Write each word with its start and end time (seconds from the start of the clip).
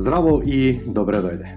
Здраво 0.00 0.38
и 0.40 0.80
добре 0.86 1.18
дојде. 1.20 1.48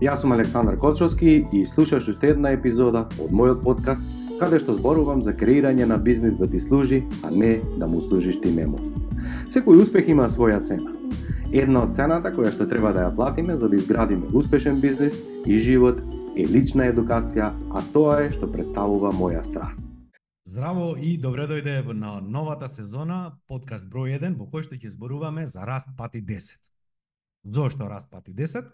Јас 0.00 0.22
сум 0.22 0.32
Александар 0.32 0.78
Кочовски 0.80 1.32
и 1.52 1.58
слушаш 1.68 2.06
уште 2.08 2.30
една 2.32 2.54
епизода 2.56 3.02
од 3.20 3.34
мојот 3.36 3.60
подкаст 3.60 4.06
каде 4.40 4.56
што 4.62 4.72
зборувам 4.72 5.20
за 5.26 5.34
креирање 5.36 5.84
на 5.90 5.98
бизнис 5.98 6.38
да 6.40 6.48
ти 6.48 6.60
служи, 6.64 7.02
а 7.22 7.28
не 7.30 7.58
да 7.76 7.86
му 7.86 8.00
служиш 8.00 8.38
ти 8.40 8.54
нему. 8.56 8.80
Секој 9.52 9.82
успех 9.82 10.08
има 10.08 10.30
своја 10.32 10.62
цена. 10.64 10.94
Една 11.52 11.84
од 11.84 11.92
цената 11.92 12.32
која 12.32 12.54
што 12.56 12.64
треба 12.72 12.94
да 12.96 13.04
ја 13.04 13.12
платиме 13.20 13.58
за 13.60 13.68
да 13.68 13.76
изградиме 13.76 14.32
успешен 14.32 14.80
бизнис 14.80 15.20
и 15.44 15.60
живот 15.60 16.00
е 16.40 16.48
лична 16.48 16.88
едукација, 16.88 17.52
а 17.68 17.84
тоа 17.92 18.22
е 18.24 18.32
што 18.32 18.48
представува 18.48 19.12
моја 19.12 19.44
страст. 19.44 19.92
Здраво 20.48 20.96
и 20.96 21.18
добре 21.20 21.44
дојде 21.44 21.84
на 21.92 22.16
новата 22.24 22.64
сезона, 22.64 23.36
подкаст 23.46 23.92
број 23.92 24.16
1, 24.16 24.40
во 24.40 24.48
кој 24.48 24.64
што 24.64 24.80
ќе 24.80 24.96
зборуваме 24.96 25.44
за 25.46 25.68
раст 25.68 25.92
пати 26.00 26.24
10. 26.24 26.69
Зошто 27.44 27.88
распати 27.88 28.34
10? 28.34 28.68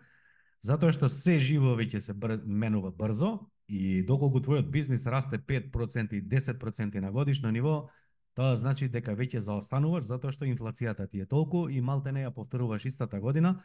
Затоа 0.62 0.92
што 0.92 1.08
се 1.12 1.38
живо 1.38 1.76
веќе 1.78 2.00
се 2.00 2.14
бр... 2.14 2.40
менува 2.46 2.90
брзо 2.90 3.46
и 3.68 4.02
доколку 4.06 4.40
твојот 4.42 4.70
бизнис 4.70 5.06
расте 5.06 5.38
5% 5.38 6.14
и 6.14 6.22
10% 6.22 7.00
на 7.00 7.12
годишно 7.12 7.50
ниво, 7.50 7.88
тоа 8.34 8.56
значи 8.56 8.88
дека 8.88 9.14
веќе 9.14 9.38
заостануваш 9.38 10.06
затоа 10.06 10.32
што 10.32 10.46
инфлацијата 10.46 11.08
ти 11.10 11.22
е 11.22 11.26
толку 11.26 11.68
и 11.68 11.80
малте 11.80 12.12
не 12.12 12.26
ја 12.26 12.34
повторуваш 12.34 12.84
истата 12.84 13.20
година, 13.20 13.62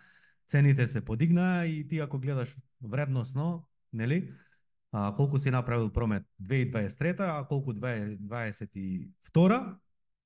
цените 0.48 0.88
се 0.88 1.06
подигнаа 1.06 1.66
и 1.66 1.88
ти 1.88 2.00
ако 2.00 2.20
гледаш 2.20 2.56
вредносно, 2.82 3.68
нели, 3.94 4.34
а, 4.92 5.16
колку 5.16 5.38
си 5.38 5.52
направил 5.52 5.90
промет 5.90 6.24
2023, 6.42 7.16
а 7.20 7.48
колку 7.48 7.74
2022, 7.74 9.78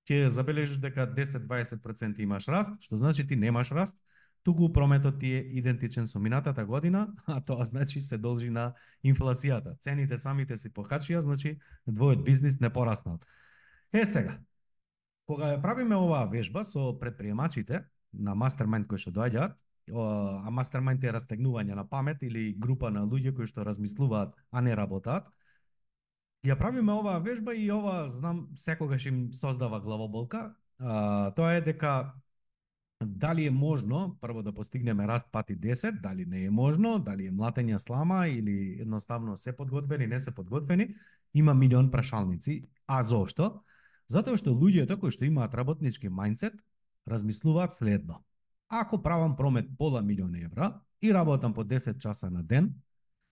ќе 0.10 0.28
забележиш 0.28 0.78
дека 0.78 1.08
10-20% 1.08 2.20
имаш 2.20 2.48
раст, 2.48 2.82
што 2.82 2.98
значи 2.98 3.28
ти 3.28 3.36
немаш 3.36 3.72
раст, 3.72 3.98
туку 4.46 4.70
прометот 4.74 5.20
ти 5.20 5.34
е 5.34 5.40
идентичен 5.58 6.08
со 6.08 6.20
минатата 6.20 6.66
година, 6.66 7.08
а 7.26 7.42
тоа 7.42 7.66
значи 7.66 8.02
се 8.02 8.18
должи 8.18 8.50
на 8.50 8.74
инфлацијата. 9.04 9.74
Цените 9.82 10.20
самите 10.22 10.58
се 10.58 10.70
покачија, 10.70 11.20
значи 11.26 11.58
двојот 11.90 12.22
бизнис 12.24 12.60
не 12.62 12.70
пораснал. 12.70 13.18
Е 13.94 14.06
сега, 14.06 14.38
кога 15.26 15.56
ја 15.56 15.62
правиме 15.62 15.98
оваа 15.98 16.30
вежба 16.30 16.64
со 16.64 16.94
предприемачите 17.00 17.86
на 18.14 18.36
мастермайнд 18.36 18.88
кои 18.88 19.02
што 19.02 19.12
доаѓаат, 19.12 19.58
а 19.90 20.52
мастермайнд 20.54 21.04
е 21.04 21.14
растегнување 21.18 21.74
на 21.74 21.86
памет 21.90 22.22
или 22.22 22.54
група 22.54 22.92
на 22.94 23.02
луѓе 23.02 23.34
кои 23.34 23.50
што 23.50 23.66
размислуваат, 23.66 24.38
а 24.52 24.62
не 24.62 24.76
работат, 24.78 25.26
ја 26.46 26.54
правиме 26.58 26.94
оваа 26.94 27.18
вежба 27.20 27.56
и 27.58 27.66
ова, 27.74 28.12
знам, 28.14 28.46
секогаш 28.56 29.06
им 29.10 29.34
создава 29.34 29.82
главоболка, 29.82 30.54
а, 30.78 31.32
тоа 31.34 31.58
е 31.58 31.62
дека 31.62 32.14
дали 33.04 33.46
е 33.46 33.52
можно 33.52 34.18
прво 34.22 34.44
да 34.44 34.54
постигнеме 34.54 35.08
раст 35.08 35.26
пати 35.32 35.58
10, 35.58 36.02
дали 36.02 36.26
не 36.26 36.44
е 36.44 36.50
можно, 36.50 37.00
дали 37.00 37.28
е 37.28 37.32
млатење 37.32 37.78
слама 37.78 38.28
или 38.28 38.78
едноставно 38.82 39.38
се 39.38 39.56
подготвени, 39.56 40.08
не 40.08 40.20
се 40.20 40.32
подготвени, 40.32 40.96
има 41.34 41.54
милион 41.54 41.92
прашалници. 41.92 42.64
А 42.88 43.04
зошто? 43.04 43.64
Затоа 44.08 44.38
што 44.38 44.54
луѓето 44.54 45.00
кои 45.00 45.12
што 45.12 45.26
имаат 45.26 45.54
работнички 45.54 46.10
мајндсет 46.10 46.62
размислуваат 47.08 47.74
следно. 47.74 48.24
Ако 48.70 49.02
правам 49.02 49.36
промет 49.36 49.70
пола 49.78 50.02
милион 50.02 50.36
евра 50.36 50.82
и 51.02 51.14
работам 51.14 51.54
по 51.54 51.64
10 51.64 51.98
часа 51.98 52.30
на 52.30 52.44
ден, 52.44 52.74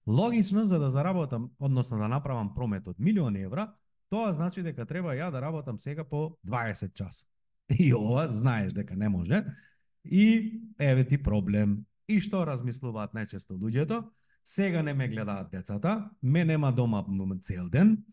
логично 0.08 0.66
за 0.66 0.80
да 0.80 0.90
заработам, 0.90 1.52
односно 1.60 1.98
да 1.98 2.08
направам 2.08 2.54
промет 2.54 2.88
од 2.88 3.00
милион 3.00 3.36
евра, 3.36 3.74
тоа 4.10 4.34
значи 4.34 4.64
дека 4.64 4.86
треба 4.86 5.16
ја 5.16 5.32
да 5.32 5.42
работам 5.42 5.80
сега 5.80 6.04
по 6.04 6.38
20 6.48 6.94
часа. 6.94 7.26
И 7.70 7.94
ова 7.94 8.28
знаеш 8.30 8.74
дека 8.74 8.96
не 8.96 9.10
може. 9.10 9.46
И 10.06 10.62
еве 10.80 11.08
ти 11.08 11.18
проблем. 11.18 11.86
И 12.08 12.20
што 12.20 12.44
размислуваат 12.46 13.14
најчесто 13.16 13.56
луѓето? 13.56 14.04
Сега 14.44 14.84
не 14.84 14.94
ме 14.94 15.08
гледаат 15.08 15.52
децата, 15.52 16.10
ме 16.22 16.44
нема 16.46 16.72
дома 16.72 17.06
цел 17.42 17.70
ден, 17.70 18.04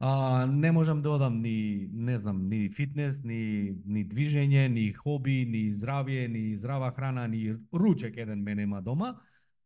а, 0.00 0.46
не 0.46 0.72
можам 0.72 1.02
да 1.02 1.10
одам 1.10 1.40
ни, 1.42 1.88
не 1.92 2.18
знам, 2.18 2.48
ни 2.48 2.70
фитнес, 2.70 3.20
ни, 3.24 3.76
ни 3.84 4.04
движење, 4.08 4.68
ни 4.68 4.92
хоби, 4.92 5.44
ни 5.44 5.68
здравје, 5.72 6.28
ни 6.28 6.56
здрава 6.56 6.90
храна, 6.90 7.26
ни 7.28 7.56
ручек 7.72 8.16
еден 8.16 8.42
ме 8.42 8.54
нема 8.54 8.82
дома. 8.82 9.14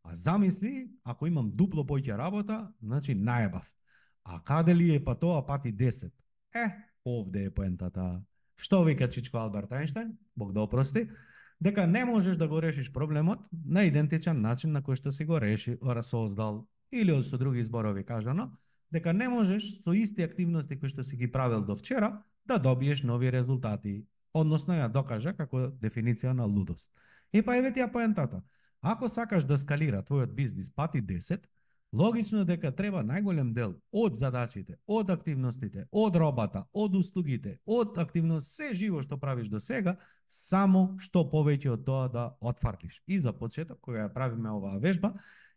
А 0.03 0.15
замисли, 0.15 0.89
ако 1.03 1.27
имам 1.27 1.51
дупло 1.55 1.83
поќе 1.87 2.17
работа, 2.17 2.67
значи 2.83 3.15
најбав. 3.15 3.63
А 4.23 4.41
каде 4.43 4.75
ли 4.75 4.95
е 4.95 5.03
па 5.03 5.15
тоа 5.15 5.45
пати 5.45 5.71
10? 5.73 6.11
Е, 6.55 6.65
овде 7.05 7.45
е 7.45 7.51
поентата. 7.51 8.21
Што 8.55 8.83
вика 8.83 9.07
Чичко 9.07 9.37
Алберт 9.37 9.71
Ајнштајн, 9.71 10.15
Бог 10.35 10.53
да 10.53 10.61
опрости, 10.61 11.09
дека 11.59 11.87
не 11.87 12.05
можеш 12.05 12.37
да 12.37 12.47
го 12.47 12.61
решиш 12.61 12.91
проблемот 12.93 13.47
на 13.51 13.83
идентичен 13.87 14.41
начин 14.41 14.71
на 14.71 14.81
кој 14.81 14.95
што 14.95 15.11
си 15.11 15.25
го 15.25 15.39
реши, 15.39 15.77
создал 16.01 16.67
или 16.91 17.23
со 17.23 17.37
други 17.37 17.63
зборови 17.63 18.03
кажано, 18.03 18.57
дека 18.91 19.13
не 19.13 19.29
можеш 19.29 19.81
со 19.83 19.93
исти 19.93 20.21
активности 20.21 20.79
кои 20.79 20.89
што 20.89 21.03
си 21.03 21.17
ги 21.17 21.31
правил 21.31 21.65
до 21.65 21.75
вчера 21.75 22.23
да 22.45 22.57
добиеш 22.57 23.03
нови 23.03 23.31
резултати, 23.31 24.05
односно 24.33 24.73
ја 24.73 24.91
докажа 24.91 25.33
како 25.33 25.71
дефиниција 25.81 26.33
на 26.33 26.45
лудост. 26.45 26.91
И 27.33 27.41
па 27.41 27.55
еве 27.57 27.71
ти 27.71 27.79
ја 27.79 27.91
поентата. 27.91 28.43
Ако 28.81 29.09
сакаш 29.09 29.43
да 29.43 29.57
скалира 29.57 30.03
твојот 30.03 30.33
бизнис 30.35 30.69
пати 30.69 31.01
10, 31.01 31.41
Логично 31.93 32.41
е 32.41 32.45
дека 32.45 32.71
треба 32.75 33.03
најголем 33.07 33.53
дел 33.53 33.75
од 33.91 34.17
задачите, 34.19 34.75
од 34.87 35.09
активностите, 35.09 35.85
од 35.91 36.15
робата, 36.15 36.65
од 36.73 36.95
услугите, 36.95 37.59
од 37.65 37.97
активност, 37.97 38.51
се 38.51 38.73
живо 38.73 39.01
што 39.01 39.17
правиш 39.17 39.47
до 39.47 39.59
сега, 39.59 39.95
само 40.27 40.97
што 40.99 41.23
повеќе 41.31 41.71
од 41.77 41.85
тоа 41.85 42.09
да 42.11 42.25
отфарлиш. 42.41 43.01
И 43.07 43.19
за 43.19 43.33
почеток, 43.33 43.79
кога 43.81 44.03
ја 44.05 44.13
правиме 44.13 44.51
оваа 44.51 44.79
вежба, 44.79 45.13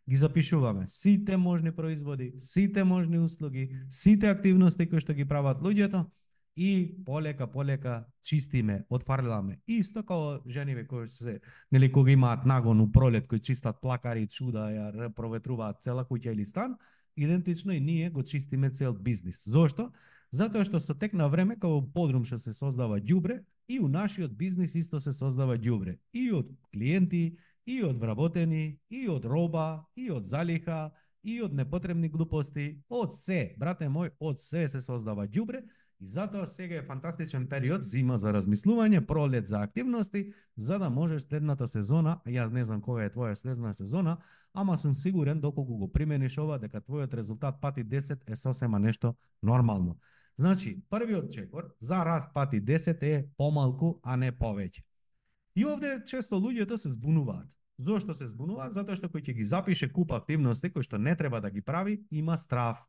ги 0.09 0.15
запишуваме 0.15 0.87
сите 0.87 1.37
можни 1.37 1.71
производи, 1.71 2.33
сите 2.39 2.83
можни 2.83 3.19
услуги, 3.19 3.75
сите 3.89 4.29
активности 4.29 4.89
кои 4.89 4.99
што 4.99 5.13
ги 5.13 5.27
прават 5.27 5.61
луѓето, 5.61 6.05
и 6.59 7.03
полека 7.05 7.47
полека 7.47 8.05
чистиме, 8.21 8.83
отфарламе. 8.89 9.61
Исто 9.67 10.01
како 10.03 10.41
жениве 10.43 10.83
кои 10.87 11.07
се 11.07 11.39
нели 11.71 11.87
кога 11.91 12.11
имаат 12.11 12.45
нагон 12.45 12.81
у 12.81 12.91
пролет 12.91 13.27
кои 13.27 13.39
чистат 13.39 13.79
плакари, 13.81 14.27
чуда, 14.27 14.67
ја 14.67 15.07
проветруваат 15.15 15.79
цела 15.79 16.03
куќа 16.03 16.33
или 16.35 16.43
стан, 16.45 16.75
идентично 17.15 17.71
и 17.71 17.79
ние 17.79 18.09
го 18.09 18.23
чистиме 18.23 18.69
цел 18.69 18.93
бизнис. 18.93 19.47
Зошто? 19.47 19.93
Затоа 20.35 20.67
што 20.67 20.83
со 20.83 20.93
тек 20.93 21.15
на 21.15 21.29
време 21.31 21.55
како 21.55 21.79
подрум 21.95 22.27
што 22.27 22.37
се 22.37 22.51
создава 22.53 22.99
ѓубре 22.99 23.39
и 23.71 23.79
у 23.79 23.87
нашиот 23.87 24.35
бизнис 24.35 24.75
исто 24.75 24.99
се 24.99 25.15
создава 25.15 25.55
ѓубре 25.55 25.95
и 26.11 26.27
од 26.35 26.51
клиенти, 26.73 27.39
и 27.65 27.83
од 27.87 27.95
вработени, 27.97 28.81
и 28.89 29.07
од 29.07 29.23
роба, 29.23 29.85
и 29.95 30.11
од 30.11 30.27
залиха, 30.27 30.91
и 31.23 31.39
од 31.41 31.53
непотребни 31.53 32.09
глупости, 32.09 32.81
од 32.89 33.15
се, 33.15 33.53
брате 33.57 33.87
мој, 33.87 34.11
од 34.19 34.41
се 34.41 34.67
се 34.67 34.81
создава 34.81 35.23
ѓубре 35.27 35.63
И 36.01 36.05
затоа 36.05 36.47
сега 36.47 36.75
е 36.75 36.83
фантастичен 36.83 37.47
период, 37.47 37.83
зима 37.83 38.17
за 38.17 38.31
размислување, 38.31 39.01
пролет 39.05 39.47
за 39.47 39.59
активности, 39.59 40.33
за 40.55 40.79
да 40.79 40.89
можеш 40.89 41.25
следната 41.27 41.67
сезона, 41.67 42.21
ја 42.25 42.47
не 42.51 42.63
знам 42.65 42.81
кога 42.81 43.03
е 43.03 43.11
твоја 43.11 43.35
следна 43.35 43.73
сезона, 43.73 44.17
ама 44.53 44.77
сум 44.77 44.95
сигурен 44.95 45.41
доколку 45.41 45.77
го 45.77 45.91
примениш 45.91 46.37
ова 46.37 46.59
дека 46.59 46.79
твојот 46.81 47.13
резултат 47.13 47.59
пати 47.61 47.83
10 47.83 48.31
е 48.31 48.35
сосема 48.35 48.79
нешто 48.79 49.15
нормално. 49.43 49.97
Значи, 50.39 50.81
првиот 50.89 51.31
чекор 51.31 51.75
за 51.79 52.05
раст 52.05 52.33
пати 52.33 52.61
10 52.63 53.03
е 53.03 53.27
помалку, 53.37 53.99
а 54.03 54.15
не 54.15 54.31
повеќе. 54.31 54.83
И 55.55 55.65
овде 55.65 55.99
често 56.05 56.39
луѓето 56.39 56.75
се 56.75 56.89
збунуваат. 56.89 57.51
Зошто 57.79 58.13
се 58.13 58.27
збунуваат? 58.27 58.73
Затоа 58.73 58.95
што 58.95 59.11
кој 59.11 59.19
ќе 59.19 59.35
ги 59.35 59.43
запише 59.43 59.91
куп 59.91 60.11
активности 60.15 60.71
кои 60.71 60.83
што 60.83 60.97
не 60.97 61.15
треба 61.15 61.41
да 61.41 61.51
ги 61.51 61.61
прави, 61.61 61.99
има 62.11 62.37
страв 62.37 62.87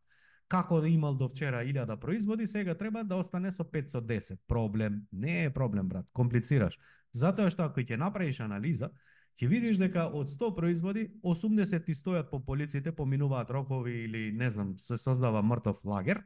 како 0.50 0.80
да 0.82 0.88
имал 0.88 1.14
до 1.14 1.28
вчера 1.28 1.62
1000 1.62 1.86
да 1.86 1.96
производи, 1.96 2.46
сега 2.46 2.74
треба 2.74 3.04
да 3.04 3.16
остане 3.16 3.52
со 3.52 3.64
510. 3.64 4.38
Проблем. 4.48 5.02
Не 5.12 5.44
е 5.44 5.50
проблем, 5.50 5.88
брат. 5.88 6.06
Комплицираш. 6.12 6.78
Затоа 7.14 7.50
што 7.50 7.68
ако 7.68 7.80
ќе 7.86 7.98
направиш 7.98 8.40
анализа, 8.42 8.90
ќе 9.38 9.46
видиш 9.46 9.78
дека 9.78 10.08
од 10.10 10.30
100 10.30 10.50
производи, 10.56 11.06
80 11.22 11.86
ти 11.86 11.94
стојат 11.94 12.30
по 12.30 12.42
полиците, 12.42 12.92
поминуваат 12.92 13.50
рокови 13.50 13.94
или 14.04 14.32
не 14.32 14.50
знам, 14.50 14.74
се 14.78 14.98
создава 14.98 15.42
мртов 15.42 15.84
лагер, 15.84 16.24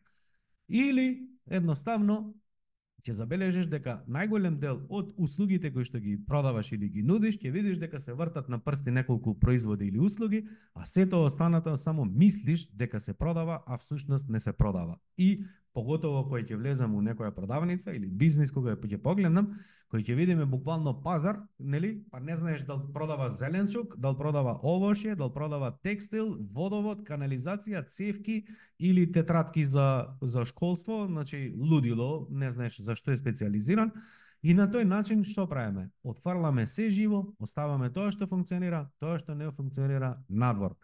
или 0.68 1.28
едноставно 1.50 2.34
ќе 3.04 3.12
забележиш 3.12 3.66
дека 3.68 3.98
најголем 4.08 4.56
дел 4.60 4.80
од 4.88 5.12
услугите 5.20 5.70
кои 5.72 5.84
што 5.84 6.00
ги 6.00 6.16
продаваш 6.26 6.72
или 6.72 6.88
ги 6.88 7.02
нудиш, 7.04 7.36
ќе 7.38 7.52
видиш 7.52 7.78
дека 7.82 8.00
се 8.00 8.14
вртат 8.16 8.48
на 8.48 8.58
прсти 8.58 8.90
неколку 8.90 9.34
производи 9.38 9.90
или 9.92 10.00
услуги, 10.00 10.44
а 10.74 10.86
сето 10.86 11.24
останато 11.24 11.76
само 11.76 12.04
мислиш 12.04 12.68
дека 12.72 13.00
се 13.00 13.14
продава, 13.14 13.60
а 13.66 13.78
всушност 13.78 14.28
не 14.28 14.40
се 14.40 14.52
продава. 14.52 14.96
И 15.18 15.44
поготово 15.74 16.22
кој 16.30 16.46
ќе 16.46 16.58
влезам 16.58 16.94
у 16.94 17.02
некоја 17.02 17.32
продавница 17.34 17.92
или 17.94 18.06
бизнис 18.06 18.52
кога 18.54 18.76
ќе 18.76 18.98
погледнам, 19.02 19.50
кој 19.90 20.06
ќе 20.06 20.16
видиме 20.16 20.46
буквално 20.46 20.94
пазар, 21.02 21.40
нели? 21.58 22.04
Па 22.10 22.20
не 22.20 22.36
знаеш 22.36 22.62
дали 22.66 22.92
продава 22.94 23.30
зеленчук, 23.30 23.96
дали 23.98 24.16
продава 24.16 24.56
овошје, 24.62 25.16
дали 25.18 25.34
продава 25.34 25.72
текстил, 25.82 26.36
водовод, 26.54 27.02
канализација, 27.06 27.84
цевки 27.88 28.44
или 28.78 29.10
тетратки 29.12 29.64
за 29.64 30.16
за 30.22 30.44
школство, 30.44 31.06
значи 31.06 31.52
лудило, 31.56 32.26
не 32.30 32.50
знаеш 32.50 32.80
за 32.80 32.96
што 32.96 33.10
е 33.10 33.16
специализиран. 33.16 33.92
И 34.42 34.52
на 34.54 34.66
тој 34.68 34.84
начин 34.84 35.22
што 35.24 35.46
правиме? 35.48 35.90
Отфрламе 36.04 36.66
се 36.66 36.90
живо, 36.90 37.24
оставаме 37.40 37.88
тоа 37.90 38.10
што 38.12 38.26
функционира, 38.28 38.90
тоа 39.00 39.18
што 39.18 39.34
не 39.34 39.50
функционира 39.50 40.18
надвор. 40.28 40.76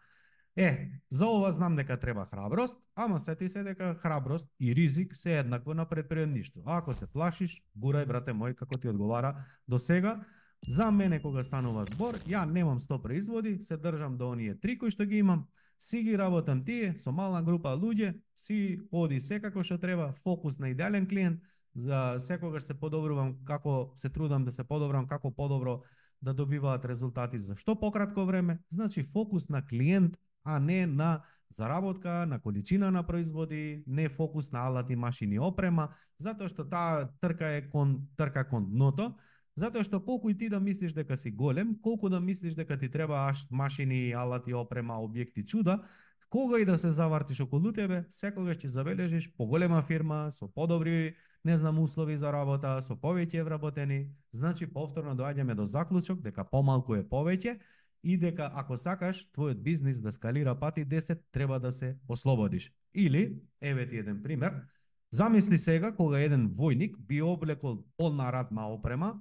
Е, 0.61 0.91
за 1.11 1.27
ова 1.27 1.53
знам 1.53 1.77
дека 1.77 1.97
треба 1.97 2.27
храброст, 2.27 2.79
ама 2.95 3.21
сети 3.21 3.49
се 3.49 3.63
дека 3.63 3.95
храброст 3.95 4.49
и 4.61 4.75
ризик 4.75 5.17
се 5.17 5.39
еднакво 5.39 5.75
на 5.75 5.87
предприемништо. 5.89 6.61
Ако 6.67 6.93
се 6.93 7.07
плашиш, 7.07 7.63
гурај 7.73 8.05
брате 8.05 8.35
мој 8.37 8.53
како 8.55 8.77
ти 8.77 8.93
одговара 8.93 9.47
до 9.69 9.79
сега. 9.79 10.21
За 10.69 10.91
мене 10.91 11.23
кога 11.23 11.43
станува 11.43 11.87
збор, 11.89 12.21
ја 12.29 12.45
немам 12.45 12.81
100 12.81 13.01
производи, 13.03 13.57
се 13.63 13.77
држам 13.77 14.19
до 14.21 14.31
оние 14.37 14.55
три 14.61 14.77
кои 14.79 14.93
што 14.93 15.09
ги 15.09 15.25
имам, 15.25 15.47
си 15.81 16.03
ги 16.05 16.19
работам 16.19 16.61
тие 16.65 16.93
со 16.99 17.09
мала 17.13 17.41
група 17.43 17.73
луѓе, 17.73 18.21
си 18.37 18.81
оди 18.93 19.21
секако 19.21 19.65
што 19.65 19.81
треба, 19.81 20.13
фокус 20.13 20.59
на 20.59 20.69
идеален 20.69 21.09
клиент, 21.09 21.41
за 21.75 22.19
секогаш 22.19 22.69
се 22.69 22.75
подобрувам 22.75 23.39
како 23.49 23.95
се 23.97 24.13
трудам 24.13 24.45
да 24.45 24.53
се 24.53 24.65
подобрам 24.65 25.07
како 25.09 25.33
подобро 25.33 25.81
да 26.21 26.35
добиваат 26.35 26.85
резултати 26.85 27.39
за 27.39 27.57
што 27.57 27.81
пократко 27.81 28.27
време, 28.27 28.61
значи 28.69 29.03
фокус 29.03 29.49
на 29.49 29.65
клиент 29.67 30.21
а 30.45 30.59
не 30.61 30.87
на 30.87 31.23
заработка, 31.51 32.27
на 32.27 32.39
количина 32.39 32.91
на 32.91 33.03
производи, 33.03 33.85
не 33.87 34.09
фокус 34.09 34.53
на 34.53 34.67
алати, 34.67 34.97
машини, 34.97 35.39
опрема, 35.39 35.89
затоа 36.19 36.49
што 36.49 36.65
таа 36.65 37.11
трка 37.21 37.57
е 37.59 37.67
кон 37.71 38.07
трка 38.17 38.45
кон 38.49 38.71
дното, 38.71 39.15
затоа 39.59 39.85
што 39.85 40.01
колку 40.01 40.31
и 40.31 40.39
ти 40.39 40.49
да 40.49 40.61
мислиш 40.61 40.93
дека 40.93 41.17
си 41.17 41.31
голем, 41.31 41.75
колку 41.83 42.09
да 42.09 42.21
мислиш 42.21 42.55
дека 42.55 42.79
ти 42.79 42.89
треба 42.89 43.33
машини, 43.51 44.13
алати, 44.13 44.55
опрема, 44.55 45.03
објекти, 45.03 45.45
чуда, 45.45 45.83
кога 46.31 46.61
и 46.61 46.65
да 46.65 46.79
се 46.79 46.91
завртиш 46.91 47.41
околу 47.41 47.73
тебе, 47.73 48.05
секогаш 48.11 48.63
ќе 48.63 48.67
забележиш 48.71 49.33
поголема 49.37 49.83
фирма 49.83 50.31
со 50.31 50.47
подобри, 50.47 51.17
не 51.45 51.57
знам, 51.57 51.79
услови 51.79 52.17
за 52.17 52.31
работа, 52.33 52.79
со 52.83 52.95
повеќе 52.95 53.43
вработени, 53.43 54.13
значи 54.33 54.67
повторно 54.71 55.17
доаѓаме 55.17 55.55
до 55.55 55.65
заклучок 55.67 56.21
дека 56.23 56.45
помалку 56.45 56.95
е 56.95 57.03
повеќе, 57.03 57.59
и 58.03 58.17
дека 58.17 58.51
ако 58.55 58.77
сакаш 58.77 59.27
твојот 59.37 59.63
бизнис 59.63 60.01
да 60.01 60.13
скалира 60.13 60.55
пати 60.59 60.87
10, 60.87 61.21
треба 61.33 61.61
да 61.61 61.73
се 61.73 61.97
ослободиш. 62.09 62.73
Или, 62.95 63.41
еве 63.61 63.89
ти 63.89 63.97
еден 63.97 64.23
пример, 64.23 64.63
замисли 65.11 65.59
сега 65.59 65.93
кога 65.93 66.19
еден 66.19 66.51
војник 66.51 66.97
би 66.99 67.23
облекол 67.23 67.85
полна 67.97 68.33
радна 68.33 68.69
опрема 68.73 69.21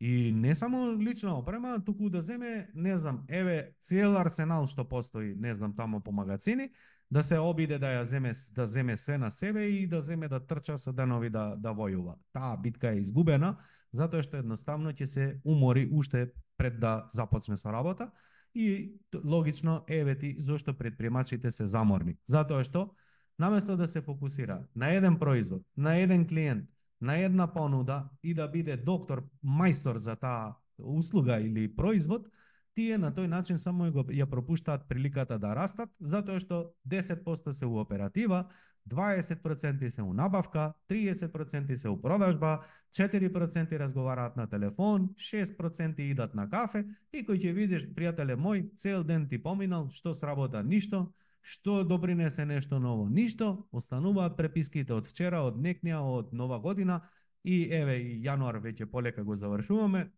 и 0.00 0.32
не 0.32 0.54
само 0.54 0.98
лична 1.02 1.38
опрема, 1.38 1.84
туку 1.84 2.10
да 2.10 2.22
земе, 2.22 2.68
не 2.74 2.98
знам, 2.98 3.24
еве 3.28 3.70
цел 3.82 4.16
арсенал 4.16 4.66
што 4.66 4.84
постои, 4.88 5.34
не 5.38 5.54
знам, 5.54 5.76
тамо 5.76 6.00
по 6.00 6.12
магазини, 6.12 6.70
да 7.10 7.22
се 7.22 7.38
обиде 7.38 7.78
да 7.78 7.86
ја 8.00 8.02
земе 8.02 8.32
да 8.54 8.66
земе 8.66 8.96
се 8.96 9.18
на 9.18 9.30
себе 9.30 9.62
и 9.62 9.86
да 9.86 10.00
земе 10.00 10.28
да 10.28 10.40
трча 10.40 10.78
со 10.78 10.92
денови 10.92 11.30
да 11.30 11.54
да 11.56 11.74
војува. 11.74 12.16
Таа 12.32 12.56
битка 12.56 12.90
е 12.90 12.98
изгубена 12.98 13.56
затоа 13.92 14.22
што 14.22 14.40
едноставно 14.40 14.92
ќе 14.92 15.06
се 15.06 15.24
умори 15.44 15.88
уште 15.92 16.32
пред 16.56 16.80
да 16.80 17.06
започне 17.12 17.56
со 17.56 17.72
работа 17.72 18.10
и 18.54 18.92
логично 19.24 19.84
еве 19.88 20.18
ти 20.18 20.36
зошто 20.38 20.74
предприемачите 20.74 21.50
се 21.50 21.66
заморни. 21.66 22.16
Затоа 22.26 22.64
што 22.64 22.94
наместо 23.38 23.76
да 23.76 23.88
се 23.88 24.00
фокусира 24.00 24.66
на 24.76 24.92
еден 24.92 25.18
производ, 25.18 25.62
на 25.76 25.96
еден 25.96 26.26
клиент, 26.28 26.68
на 27.00 27.16
една 27.18 27.52
понуда 27.52 28.08
и 28.22 28.34
да 28.34 28.48
биде 28.48 28.76
доктор, 28.76 29.24
мајстор 29.44 29.96
за 29.96 30.16
таа 30.16 30.54
услуга 30.78 31.40
или 31.40 31.66
производ, 31.76 32.28
тие 32.74 32.98
на 32.98 33.12
тој 33.12 33.26
начин 33.26 33.58
само 33.58 33.90
ја 33.90 34.26
пропуштаат 34.30 34.88
приликата 34.88 35.38
да 35.38 35.54
растат, 35.56 35.90
затоа 36.00 36.40
што 36.40 36.72
10% 36.88 37.52
се 37.52 37.66
у 37.66 37.80
оператива, 37.80 38.48
20% 38.88 39.88
се 39.88 40.02
у 40.02 40.12
набавка, 40.12 40.72
30% 40.88 41.74
се 41.74 41.88
у 41.88 42.00
продажба, 42.02 42.64
4% 42.92 43.78
разговараат 43.78 44.36
на 44.36 44.46
телефон, 44.46 45.08
6% 45.16 46.00
идат 46.00 46.34
на 46.34 46.48
кафе 46.50 46.84
и 47.12 47.24
кој 47.24 47.38
ќе 47.40 47.52
видиш, 47.54 47.86
пријателе 47.94 48.36
мој, 48.36 48.74
цел 48.76 49.04
ден 49.04 49.28
ти 49.28 49.38
поминал, 49.38 49.88
што 49.90 50.14
сработа 50.14 50.62
ништо, 50.62 51.12
што 51.42 51.84
допринесе 51.84 52.44
нешто 52.46 52.78
ново, 52.78 53.08
ништо, 53.08 53.66
остануваат 53.72 54.36
преписките 54.36 54.94
од 54.94 55.06
вчера, 55.06 55.42
од 55.42 55.56
некнија, 55.56 56.02
од 56.02 56.32
нова 56.32 56.58
година 56.58 57.00
и 57.44 57.68
еве 57.72 57.96
и 57.98 58.20
јануар 58.22 58.60
веќе 58.62 58.86
полека 58.90 59.24
го 59.24 59.34
завршуваме, 59.34 60.10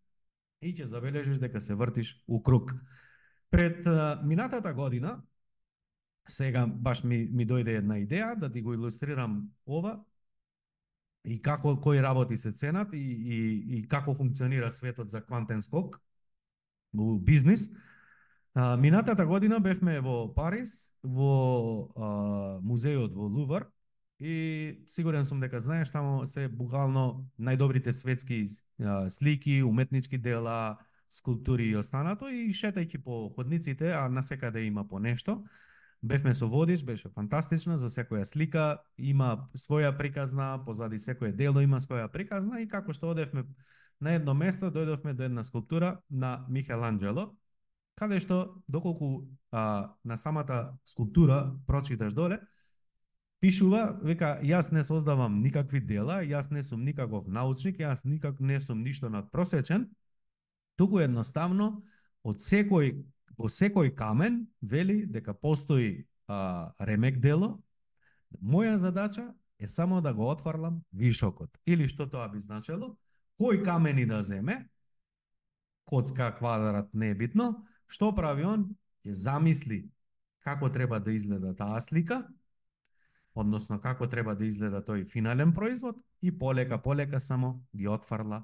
и 0.61 0.73
ќе 0.73 0.85
забележиш 0.89 1.39
дека 1.39 1.61
се 1.61 1.75
вртиш 1.75 2.15
у 2.27 2.41
круг. 2.43 2.73
Пред 3.49 3.85
минатата 4.23 4.73
година, 4.73 5.21
сега 6.27 6.65
баш 6.67 7.03
ми, 7.03 7.29
ми 7.31 7.47
дојде 7.47 7.77
една 7.77 7.99
идеја 8.01 8.35
да 8.35 8.51
ти 8.51 8.61
го 8.61 8.73
илустрирам 8.73 9.49
ова 9.65 9.99
и 11.25 11.41
како 11.41 11.75
кои 11.81 12.01
работи 12.01 12.37
се 12.37 12.51
ценат 12.51 12.93
и, 12.93 12.97
и, 12.97 13.77
и 13.77 13.87
како 13.87 14.13
функционира 14.13 14.71
светот 14.71 15.09
за 15.09 15.21
квантен 15.21 15.61
скок 15.61 16.01
во 16.93 17.17
бизнис. 17.19 17.69
А, 18.53 18.77
минатата 18.77 19.25
година 19.25 19.59
бевме 19.59 19.99
во 19.99 20.33
Париз, 20.33 20.91
во 21.03 21.89
а, 21.95 22.59
музеот 22.61 23.13
во 23.13 23.27
Лувар, 23.27 23.67
и 24.19 24.83
сигурен 24.87 25.25
сум 25.25 25.41
дека 25.43 25.59
знаеш 25.59 25.91
таму 25.91 26.25
се 26.25 26.47
буквално 26.47 27.25
најдобрите 27.39 27.91
светски 27.91 28.47
а, 28.79 29.09
слики, 29.09 29.63
уметнички 29.63 30.17
дела, 30.17 30.77
скулптури 31.09 31.67
и 31.69 31.77
останато 31.77 32.29
и 32.29 32.53
шетајќи 32.53 33.03
по 33.03 33.29
ходниците, 33.35 33.91
а 33.91 34.07
на 34.09 34.23
секаде 34.23 34.63
има 34.65 34.87
по 34.87 34.99
нешто. 34.99 35.43
Бевме 36.05 36.33
со 36.33 36.47
водич, 36.47 36.83
беше 36.85 37.09
фантастично, 37.09 37.77
за 37.81 37.89
секоја 37.89 38.25
слика 38.29 38.77
има 38.97 39.47
своја 39.57 39.89
приказна, 39.97 40.59
позади 40.65 40.99
секое 40.99 41.31
дело 41.33 41.63
има 41.65 41.79
своја 41.81 42.11
приказна 42.13 42.59
и 42.61 42.67
како 42.69 42.93
што 42.93 43.09
одевме 43.09 43.45
на 43.99 44.13
едно 44.13 44.35
место, 44.37 44.69
дојдовме 44.69 45.15
до 45.17 45.23
една 45.25 45.43
скулптура 45.43 45.95
на 46.09 46.45
Михеланджело, 46.49 47.31
каде 47.97 48.19
што 48.21 48.61
доколку 48.67 49.25
а, 49.51 49.95
на 50.03 50.17
самата 50.17 50.77
скулптура 50.85 51.55
прочиташ 51.65 52.13
доле, 52.13 52.37
пишува, 53.41 53.97
века, 54.03 54.37
јас 54.45 54.69
не 54.71 54.83
создавам 54.85 55.41
никакви 55.41 55.81
дела, 55.81 56.21
јас 56.21 56.51
не 56.51 56.61
сум 56.61 56.85
никаков 56.85 57.25
научник, 57.25 57.81
јас 57.81 58.05
никак 58.05 58.39
не 58.39 58.61
сум 58.61 58.83
ништо 58.83 59.09
надпросечен, 59.09 59.89
туку 60.77 61.01
едноставно 61.01 61.81
од 62.21 62.45
секој 62.45 62.93
во 63.37 63.49
секој 63.51 63.93
камен 63.95 64.45
вели 64.61 65.05
дека 65.05 65.33
постои 65.33 66.05
а, 66.27 66.73
ремек 66.79 67.19
дело. 67.19 67.59
Моја 68.41 68.75
задача 68.75 69.33
е 69.59 69.67
само 69.67 70.01
да 70.01 70.13
го 70.13 70.29
отварлам 70.29 70.83
вишокот. 70.93 71.49
Или 71.65 71.87
што 71.87 72.07
тоа 72.09 72.27
би 72.29 72.39
значело, 72.39 72.95
кој 73.39 73.63
камени 73.63 74.05
да 74.05 74.23
земе, 74.23 74.67
коцка, 75.85 76.31
квадрат, 76.37 76.93
не 76.93 77.11
е 77.11 77.15
битно, 77.15 77.65
што 77.87 78.11
прави 78.15 78.43
он? 78.43 78.75
Ќе 79.05 79.13
замисли 79.13 79.85
како 80.41 80.69
треба 80.69 80.99
да 80.99 81.13
изгледа 81.13 81.53
таа 81.55 81.79
слика, 81.81 82.23
односно 83.35 83.79
како 83.81 84.07
треба 84.09 84.35
да 84.35 84.45
изгледа 84.45 84.81
тој 84.81 85.05
финален 85.09 85.53
производ 85.53 85.97
и 86.21 86.31
полека 86.31 86.81
полека 86.81 87.19
само 87.19 87.59
ги 87.75 87.87
отфарла 87.87 88.43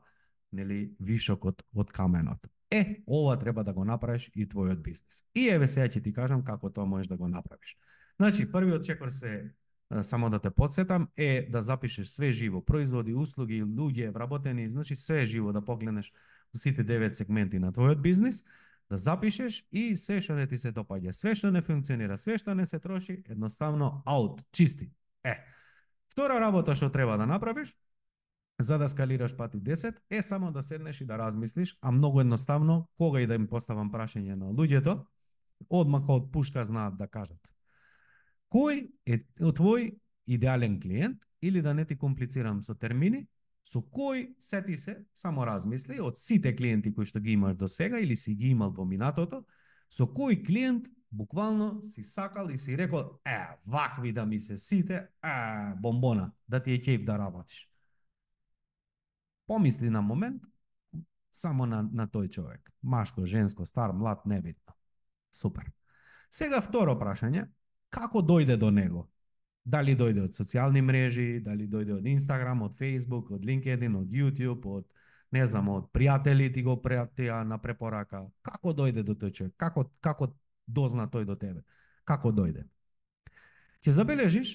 нели 0.51 0.95
вишокот 0.99 1.63
од 1.73 1.91
каменот. 1.91 2.47
Е, 2.71 3.03
ова 3.07 3.39
треба 3.39 3.63
да 3.63 3.73
го 3.73 3.85
направиш 3.85 4.31
и 4.35 4.47
твојот 4.47 4.81
бизнис. 4.81 5.23
И 5.35 5.49
еве 5.49 5.67
сега 5.67 5.87
ќе 5.87 6.03
ти 6.03 6.13
кажам 6.13 6.43
како 6.43 6.69
тоа 6.69 6.85
можеш 6.85 7.07
да 7.07 7.17
го 7.17 7.27
направиш. 7.27 7.75
Значи, 8.19 8.51
првиот 8.51 8.85
чекор 8.85 9.09
се 9.09 9.51
само 10.01 10.29
да 10.29 10.39
те 10.39 10.49
подсетам 10.49 11.07
е 11.17 11.47
да 11.51 11.61
запишеш 11.61 12.07
све 12.07 12.31
живо, 12.31 12.61
производи, 12.65 13.13
услуги, 13.13 13.63
луѓе, 13.63 14.13
вработени, 14.13 14.69
значи 14.69 14.95
све 14.95 15.25
живо 15.25 15.51
да 15.53 15.61
погледнеш 15.61 16.13
сите 16.55 16.83
девет 16.83 17.15
сегменти 17.15 17.59
на 17.59 17.73
твојот 17.73 18.01
бизнис 18.01 18.43
да 18.89 18.97
запишеш 18.97 19.65
и 19.71 19.95
се 19.95 20.21
што 20.21 20.35
не 20.35 20.47
ти 20.47 20.57
се 20.57 20.71
допаѓа, 20.71 21.11
све 21.11 21.35
што 21.35 21.51
не 21.51 21.61
функционира, 21.61 22.17
све 22.17 22.37
што 22.37 22.55
не 22.55 22.65
се 22.65 22.79
троши, 22.79 23.23
едноставно 23.29 24.03
аут, 24.05 24.43
чисти. 24.51 24.91
Е. 25.23 25.35
Втора 26.11 26.39
работа 26.39 26.75
што 26.75 26.91
треба 26.91 27.17
да 27.17 27.25
направиш 27.25 27.75
за 28.61 28.77
да 28.77 28.87
скалираш 28.87 29.35
пати 29.35 29.57
10 29.57 29.95
е 30.09 30.21
само 30.21 30.51
да 30.51 30.61
седнеш 30.61 31.01
и 31.01 31.05
да 31.05 31.17
размислиш, 31.17 31.77
а 31.81 31.91
многу 31.91 32.21
едноставно, 32.21 32.89
кога 32.97 33.21
и 33.21 33.27
да 33.27 33.35
им 33.35 33.47
поставам 33.47 33.91
прашање 33.91 34.35
на 34.35 34.51
луѓето, 34.51 35.01
одмах 35.69 36.09
од 36.09 36.31
пушка 36.31 36.65
знаат 36.65 36.97
да 36.97 37.07
кажат. 37.07 37.53
Кој 38.51 38.89
е 39.05 39.23
твој 39.39 39.95
идеален 40.27 40.79
клиент 40.81 41.23
или 41.41 41.61
да 41.61 41.73
не 41.73 41.85
ти 41.85 41.97
комплицирам 41.97 42.61
со 42.61 42.75
термини, 42.75 43.27
со 43.63 43.81
кој 43.81 44.33
сети 44.39 44.77
се, 44.77 44.97
само 45.15 45.45
размисли, 45.45 45.99
од 46.01 46.17
сите 46.17 46.55
клиенти 46.55 46.93
кои 46.93 47.05
што 47.05 47.19
ги 47.19 47.37
имаш 47.37 47.55
до 47.55 47.67
сега 47.67 47.99
или 47.99 48.15
си 48.15 48.35
ги 48.35 48.51
имал 48.51 48.73
во 48.75 48.85
минатото, 48.85 49.45
со 49.89 50.07
кој 50.07 50.43
клиент 50.45 50.87
буквално 51.11 51.81
си 51.83 52.03
сакал 52.03 52.49
и 52.49 52.57
си 52.57 52.77
рекол, 52.77 53.19
е, 53.25 53.37
вакви 53.67 54.11
да 54.11 54.25
ми 54.25 54.39
се 54.41 54.57
сите, 54.57 54.95
е, 54.95 55.75
бомбона, 55.79 56.31
да 56.47 56.63
ти 56.63 56.71
е 56.71 56.81
кејф 56.81 57.05
да 57.05 57.17
работиш. 57.19 57.70
Помисли 59.51 59.89
на 59.89 60.01
момент, 60.01 60.43
само 61.31 61.65
на, 61.65 61.81
на 61.83 62.05
тој 62.07 62.29
човек. 62.31 62.69
Машко, 62.81 63.25
женско, 63.27 63.65
стар, 63.65 63.91
млад, 63.91 64.21
небитно. 64.25 64.71
Супер. 65.35 65.65
Сега 66.31 66.61
второ 66.63 66.93
прашање, 66.95 67.49
како 67.91 68.21
дојде 68.23 68.55
до 68.55 68.69
него? 68.71 69.09
Дали 69.67 69.91
дојде 69.99 70.23
од 70.23 70.37
социјални 70.39 70.79
мрежи, 70.79 71.41
дали 71.43 71.67
дојде 71.67 71.97
од 71.97 72.07
Инстаграм, 72.07 72.61
од 72.63 72.77
Фейсбук, 72.79 73.33
од 73.35 73.43
LinkedIn, 73.43 73.97
од 73.99 74.15
YouTube, 74.15 74.77
од 74.79 74.87
не 75.35 75.43
знам, 75.47 75.67
од 75.75 75.89
пријатели 75.91 76.47
ти 76.53 76.63
го 76.63 76.77
пријатија 76.79 77.41
на 77.43 77.57
препорака. 77.59 78.21
Како 78.47 78.71
дојде 78.71 79.03
до 79.03 79.17
тој 79.19 79.33
човек? 79.35 79.55
Како 79.59 79.83
како 79.99 80.29
дозна 80.65 81.09
тој 81.11 81.27
до 81.27 81.35
тебе? 81.35 81.65
Како 82.07 82.31
дојде? 82.31 82.63
Ќе 83.83 83.97
забележиш 83.99 84.53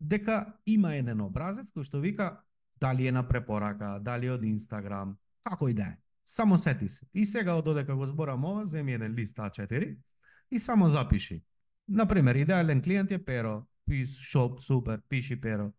дека 0.00 0.58
има 0.66 0.96
еден 0.98 1.22
образец 1.22 1.70
кој 1.70 1.86
што 1.86 2.02
вика 2.02 2.32
дали 2.80 3.06
е 3.06 3.12
на 3.12 3.22
препорака, 3.28 3.98
дали 4.00 4.30
од 4.30 4.44
Инстаграм, 4.44 5.16
како 5.44 5.68
и 5.68 5.74
да 5.74 5.82
е. 5.82 5.96
Само 6.24 6.58
сети 6.58 6.88
се. 6.88 7.06
И 7.14 7.26
сега 7.26 7.54
од 7.54 7.64
додека 7.64 7.94
го 7.94 8.06
зборам 8.06 8.44
ова, 8.44 8.66
земи 8.66 8.92
еден 8.92 9.14
лист 9.14 9.36
А4 9.36 9.96
и 10.50 10.58
само 10.58 10.88
запиши. 10.88 11.42
Например, 11.88 12.34
идеален 12.34 12.82
клиент 12.82 13.10
е 13.10 13.24
Перо, 13.24 13.66
пис, 13.86 14.18
шоп, 14.18 14.60
супер, 14.60 15.02
пиши 15.08 15.40
Перо. 15.40 15.72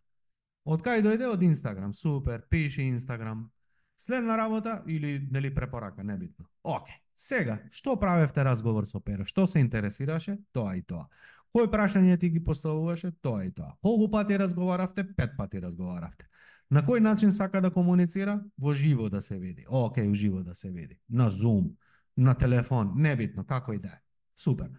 Од 0.66 0.82
кај 0.82 1.02
дојде 1.02 1.26
од 1.30 1.42
Инстаграм, 1.44 1.94
супер, 1.94 2.46
пиши 2.50 2.84
Инстаграм. 2.84 3.50
Следна 3.98 4.38
работа 4.38 4.84
или 4.88 5.28
нели 5.32 5.54
препорака, 5.54 6.04
небитно. 6.04 6.46
Оке. 6.64 7.02
Сега, 7.16 7.60
што 7.72 7.96
правевте 7.96 8.44
разговор 8.44 8.86
со 8.86 9.00
Перо? 9.00 9.26
Што 9.26 9.46
се 9.48 9.60
интересираше? 9.64 10.38
Тоа 10.52 10.76
и 10.76 10.82
тоа. 10.84 11.08
Кој 11.56 11.70
прашање 11.72 12.18
ти 12.20 12.30
ги 12.30 12.42
поставуваше? 12.44 13.14
Тоа 13.24 13.46
и 13.48 13.52
тоа. 13.56 13.78
Колку 13.82 14.10
пати 14.12 14.38
разговаравте? 14.38 15.06
Пет 15.16 15.38
пати 15.38 15.62
разговаравте. 15.64 16.28
На 16.70 16.82
кој 16.82 17.00
начин 17.00 17.32
сака 17.32 17.62
да 17.62 17.70
комуницира? 17.70 18.40
Во 18.58 18.74
живо 18.74 19.10
да 19.10 19.22
се 19.22 19.38
види. 19.38 19.66
Океј, 19.70 20.14
живо 20.14 20.44
да 20.44 20.56
се 20.56 20.72
види. 20.72 20.98
На 21.10 21.30
Zoom, 21.32 21.76
на 22.18 22.34
телефон, 22.34 22.94
небитно, 22.96 23.46
како 23.46 23.74
и 23.74 23.80
да 23.80 23.88
е. 23.88 24.02
Супер. 24.36 24.70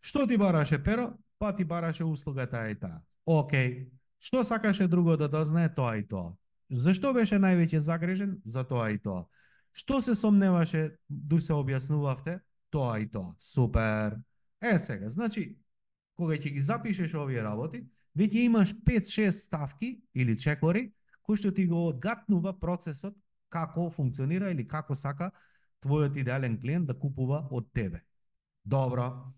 Што 0.00 0.26
ти 0.26 0.36
бараше 0.36 0.82
Перо? 0.82 1.12
Па 1.38 1.56
ти 1.56 1.64
бараше 1.64 2.04
услуга 2.04 2.46
таа 2.46 2.70
и 2.70 2.74
таа. 2.74 3.00
Окей. 3.26 3.88
Што 4.20 4.44
сакаше 4.44 4.88
друго 4.88 5.16
да 5.16 5.28
дознае? 5.28 5.72
Тоа 5.74 5.96
и 5.96 6.04
тоа. 6.04 6.36
Зашто 6.70 7.14
беше 7.16 7.40
највеќе 7.40 7.78
загрежен? 7.78 8.36
За 8.44 8.64
тоа 8.64 8.90
и 8.92 8.98
тоа. 8.98 9.24
Што 9.72 10.00
се 10.02 10.14
сомневаше, 10.14 10.98
дур 11.08 11.40
се 11.40 11.56
објаснувавте? 11.56 12.40
Тоа 12.70 13.00
и 13.00 13.08
тоа. 13.08 13.34
Супер. 13.38 14.20
Е 14.60 14.78
сега, 14.78 15.08
значи, 15.08 15.56
кога 16.14 16.36
ќе 16.36 16.52
ги 16.52 16.60
запишеш 16.60 17.14
овие 17.14 17.42
работи, 17.42 17.86
веќе 18.12 18.44
имаш 18.44 18.74
5-6 18.84 19.30
ставки 19.30 20.02
или 20.14 20.36
чекори 20.36 20.90
кој 21.30 21.38
што 21.38 21.50
ти 21.54 21.68
го 21.70 21.86
одгатнува 21.92 22.56
процесот 22.58 23.14
како 23.54 23.86
функционира 23.94 24.50
или 24.50 24.66
како 24.66 24.96
сака 24.98 25.30
твојот 25.84 26.16
идеален 26.18 26.56
клиент 26.58 26.90
да 26.90 26.96
купува 26.98 27.44
од 27.54 27.68
тебе. 27.72 28.02
Добро. 28.64 29.30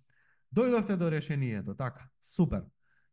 Дојдовте 0.57 0.97
до 0.97 1.11
решението, 1.11 1.75
така. 1.75 2.09
Супер. 2.21 2.65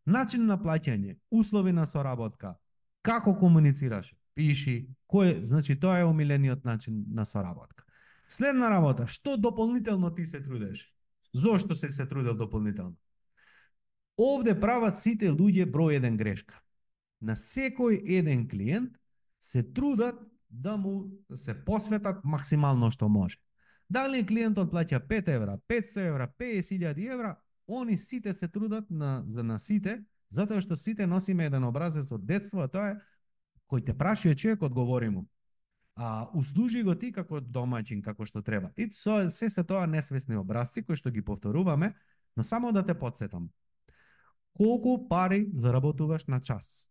Начин 0.05 0.45
на 0.47 0.57
плаќање, 0.57 1.17
услови 1.31 1.71
на 1.71 1.85
соработка, 1.85 2.55
како 3.01 3.35
комуницираш, 3.35 4.13
пиши, 4.33 4.87
кој, 5.11 5.43
значи 5.43 5.75
тоа 5.75 5.99
е 5.99 6.07
омилениот 6.07 6.63
начин 6.65 7.03
на 7.11 7.25
соработка. 7.25 7.83
Следна 8.29 8.69
работа, 8.69 9.07
што 9.07 9.35
дополнително 9.37 10.13
ти 10.15 10.25
се 10.25 10.39
трудеш? 10.43 10.87
Зошто 11.33 11.75
се 11.75 11.91
се 11.91 12.05
трудел 12.05 12.35
дополнително? 12.35 12.95
Овде 14.17 14.55
прават 14.59 14.97
сите 14.97 15.29
луѓе 15.31 15.67
број 15.67 15.99
еден 15.99 16.17
грешка. 16.17 16.61
На 17.21 17.35
секој 17.35 17.99
еден 18.07 18.47
клиент 18.47 18.95
се 19.39 19.63
трудат 19.63 20.19
да 20.49 20.77
му 20.77 21.11
се 21.35 21.53
посветат 21.65 22.23
максимално 22.23 22.91
што 22.91 23.09
може. 23.09 23.37
Дали 23.89 24.25
клиентот 24.25 24.71
плаќа 24.71 25.01
5 25.07 25.29
евра, 25.35 25.57
500 25.67 26.07
евра, 26.07 26.27
50.000 26.39 27.13
евра, 27.13 27.35
они 27.67 27.97
сите 27.97 28.33
се 28.33 28.47
трудат 28.47 28.89
на, 28.89 29.23
за 29.27 29.43
на 29.43 29.59
сите, 29.59 30.03
затоа 30.29 30.61
што 30.61 30.75
сите 30.75 31.07
носиме 31.07 31.45
еден 31.49 31.63
образец 31.63 32.11
од 32.11 32.25
детство, 32.25 32.61
а 32.61 32.67
тоа 32.67 32.93
е 32.93 32.99
кој 33.69 33.85
те 33.85 33.93
праши 33.97 34.35
човек, 34.35 34.61
одговори 34.61 35.09
му. 35.09 35.27
А 35.95 36.29
услужи 36.33 36.83
го 36.83 36.95
ти 36.95 37.11
како 37.11 37.41
домаќин, 37.41 38.01
како 38.01 38.25
што 38.25 38.41
треба. 38.41 38.71
И 38.77 38.89
со, 38.93 39.29
се 39.29 39.49
се 39.49 39.63
тоа 39.63 39.85
несвесни 39.87 40.37
образци 40.37 40.85
кои 40.85 40.95
што 40.95 41.11
ги 41.11 41.21
повторуваме, 41.21 41.93
но 42.37 42.43
само 42.43 42.71
да 42.71 42.85
те 42.85 42.93
подсетам 42.93 43.49
колку 44.59 45.07
пари 45.07 45.47
заработуваш 45.53 46.25
на 46.27 46.41
час. 46.41 46.89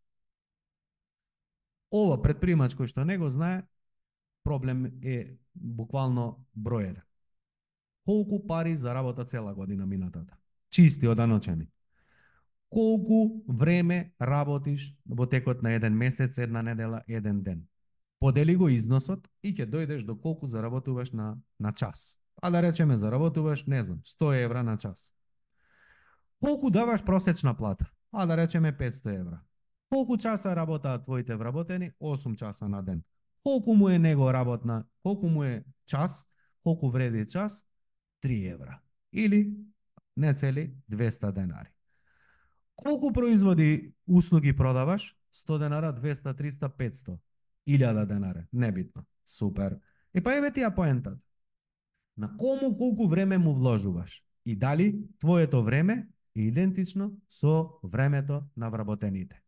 Ова 1.90 2.20
предпримач 2.22 2.74
кој 2.76 2.90
што 2.90 3.04
не 3.04 3.16
го 3.18 3.28
знае, 3.28 3.64
проблем 4.44 4.86
е 5.02 5.38
буквално 5.54 6.44
број 6.56 6.90
еден. 6.92 7.04
Колку 8.08 8.46
пари 8.46 8.76
заработа 8.76 9.24
цела 9.24 9.54
година 9.54 9.86
минатата? 9.86 10.36
Чисти 10.70 11.08
оданочени. 11.08 11.68
Колку 12.68 13.42
време 13.48 14.12
работиш 14.20 14.94
во 15.04 15.26
текот 15.26 15.62
на 15.62 15.72
еден 15.72 15.96
месец, 15.96 16.38
една 16.38 16.62
недела, 16.62 17.02
еден 17.08 17.42
ден? 17.42 17.66
Подели 18.20 18.56
го 18.56 18.68
износот 18.68 19.28
и 19.42 19.54
ќе 19.54 19.68
дојдеш 19.68 20.04
до 20.04 20.16
колку 20.16 20.46
заработуваш 20.46 21.12
на, 21.12 21.36
на 21.60 21.72
час. 21.72 22.18
А 22.42 22.50
да 22.50 22.62
речеме 22.62 22.96
заработуваш, 22.96 23.66
не 23.66 23.82
знам, 23.82 24.00
100 24.04 24.44
евра 24.44 24.62
на 24.62 24.78
час. 24.78 25.12
Колку 26.40 26.70
даваш 26.70 27.04
просечна 27.04 27.54
плата? 27.54 27.90
А 28.12 28.26
да 28.26 28.36
речеме 28.36 28.72
500 28.72 29.20
евра. 29.20 29.40
Колку 29.88 30.16
часа 30.16 30.56
работаат 30.56 31.04
твоите 31.04 31.36
вработени? 31.36 31.92
8 32.00 32.36
часа 32.36 32.68
на 32.68 32.82
ден. 32.82 33.02
Колку 33.42 33.74
му 33.74 33.88
е 33.88 33.98
него 33.98 34.32
работна? 34.32 34.84
Колку 35.02 35.28
му 35.28 35.44
е 35.44 35.64
час? 35.86 36.26
Колку 36.62 36.90
вреди 36.90 37.26
час? 37.26 37.66
3 38.24 38.52
евра. 38.54 38.80
Или 39.12 39.54
не 40.16 40.34
цели 40.34 40.74
200 40.90 41.32
денари. 41.32 41.68
Колку 42.76 43.12
производи 43.12 43.92
услуги 44.06 44.56
продаваш? 44.56 45.16
100 45.32 45.58
денара, 45.58 45.92
200, 45.92 46.34
300, 46.34 46.68
500. 46.68 47.18
1000 47.66 48.06
денари. 48.06 48.46
Небитно. 48.52 49.04
Супер. 49.26 49.78
И 50.14 50.20
па 50.20 50.32
еве 50.32 50.50
тија 50.50 50.74
поентата. 50.74 51.18
На 52.16 52.36
кому 52.36 52.76
колку 52.76 53.08
време 53.08 53.38
му 53.38 53.54
вложуваш? 53.54 54.24
И 54.44 54.56
дали 54.56 55.04
твоето 55.18 55.62
време 55.64 56.08
е 56.36 56.40
идентично 56.40 57.12
со 57.28 57.70
времето 57.82 58.42
на 58.56 58.70
вработените. 58.70 59.42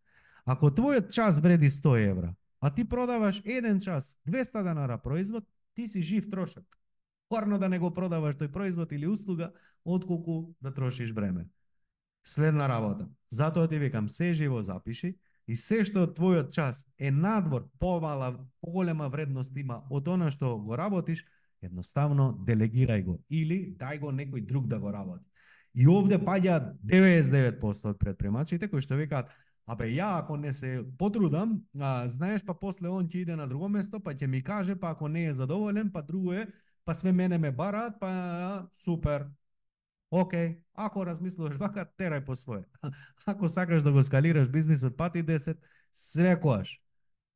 Ако 0.44 0.70
твојот 0.70 1.10
час 1.12 1.40
вреди 1.40 1.70
100 1.70 2.10
евра, 2.10 2.34
а 2.60 2.70
ти 2.70 2.84
продаваш 2.84 3.42
еден 3.44 3.80
час 3.80 4.16
200 4.28 4.62
денара 4.62 4.98
производ, 4.98 5.44
ти 5.74 5.88
си 5.88 6.00
жив 6.00 6.30
трошак. 6.30 6.64
Порно 7.28 7.58
да 7.58 7.68
не 7.68 7.78
го 7.78 7.90
продаваш 7.94 8.34
тој 8.34 8.52
производ 8.52 8.92
или 8.92 9.06
услуга, 9.06 9.52
отколку 9.84 10.54
да 10.60 10.74
трошиш 10.74 11.12
време. 11.12 11.46
Следна 12.24 12.68
работа. 12.68 13.08
Затоа 13.30 13.68
ти 13.68 13.78
викам, 13.78 14.08
се 14.08 14.32
живо 14.32 14.62
запиши 14.62 15.16
и 15.46 15.56
се 15.56 15.84
што 15.84 16.06
твојот 16.06 16.50
час 16.50 16.84
е 16.98 17.10
надвор, 17.10 17.68
помала, 17.78 18.38
поголема 18.60 19.08
вредност 19.08 19.56
има 19.56 19.82
од 19.90 20.08
она 20.08 20.30
што 20.30 20.58
го 20.58 20.76
работиш, 20.76 21.24
едноставно 21.62 22.32
делегирај 22.46 23.04
го 23.04 23.20
или 23.30 23.76
дај 23.78 24.00
го 24.00 24.12
некој 24.12 24.46
друг 24.46 24.68
да 24.68 24.78
го 24.78 24.92
работи. 24.92 25.24
И 25.74 25.86
овде 25.86 26.18
паѓа 26.18 26.76
99% 26.82 27.94
од 27.94 27.98
предпремачите 27.98 28.68
кои 28.68 28.82
што 28.82 28.98
викаат 28.98 29.30
Абе, 29.70 29.86
ја 29.94 30.18
ако 30.18 30.36
не 30.36 30.52
се 30.52 30.82
потрудам, 30.98 31.60
а, 31.78 32.08
знаеш, 32.08 32.42
па 32.42 32.54
после 32.58 32.88
он 32.90 33.06
ќе 33.06 33.22
иде 33.22 33.36
на 33.38 33.46
друго 33.46 33.68
место, 33.70 34.00
па 34.02 34.14
ќе 34.14 34.26
ми 34.26 34.42
каже, 34.42 34.74
па 34.74 34.90
ако 34.90 35.08
не 35.08 35.28
е 35.30 35.34
задоволен, 35.34 35.92
па 35.92 36.02
друго 36.02 36.32
е, 36.34 36.46
па 36.84 36.94
све 36.94 37.12
мене 37.12 37.38
ме 37.38 37.52
бараат, 37.54 38.00
па 38.00 38.66
супер. 38.74 39.28
Океј, 40.10 40.56
ако 40.74 41.04
размислуваш 41.06 41.54
вака, 41.54 41.84
терај 41.86 42.24
по 42.26 42.34
свое. 42.34 42.64
Ако 43.30 43.48
сакаш 43.48 43.82
да 43.86 43.92
го 43.92 44.02
скалираш 44.02 44.48
бизнисот 44.50 44.96
пати 44.96 45.22
10, 45.22 45.54
свекоаш. 45.92 46.80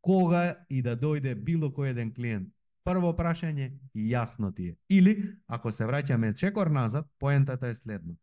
Кога 0.00 0.66
и 0.68 0.82
да 0.82 0.96
дојде 0.98 1.36
било 1.38 1.70
кој 1.70 1.94
еден 1.94 2.10
клиент, 2.10 2.50
прво 2.84 3.14
прашање 3.14 3.78
јасно 3.94 4.50
ти 4.54 4.74
е. 4.74 4.76
Или, 4.90 5.38
ако 5.46 5.70
се 5.70 5.86
враќаме 5.86 6.34
чекор 6.34 6.66
назад, 6.66 7.06
поентата 7.18 7.70
е 7.70 7.74
следно. 7.74 8.18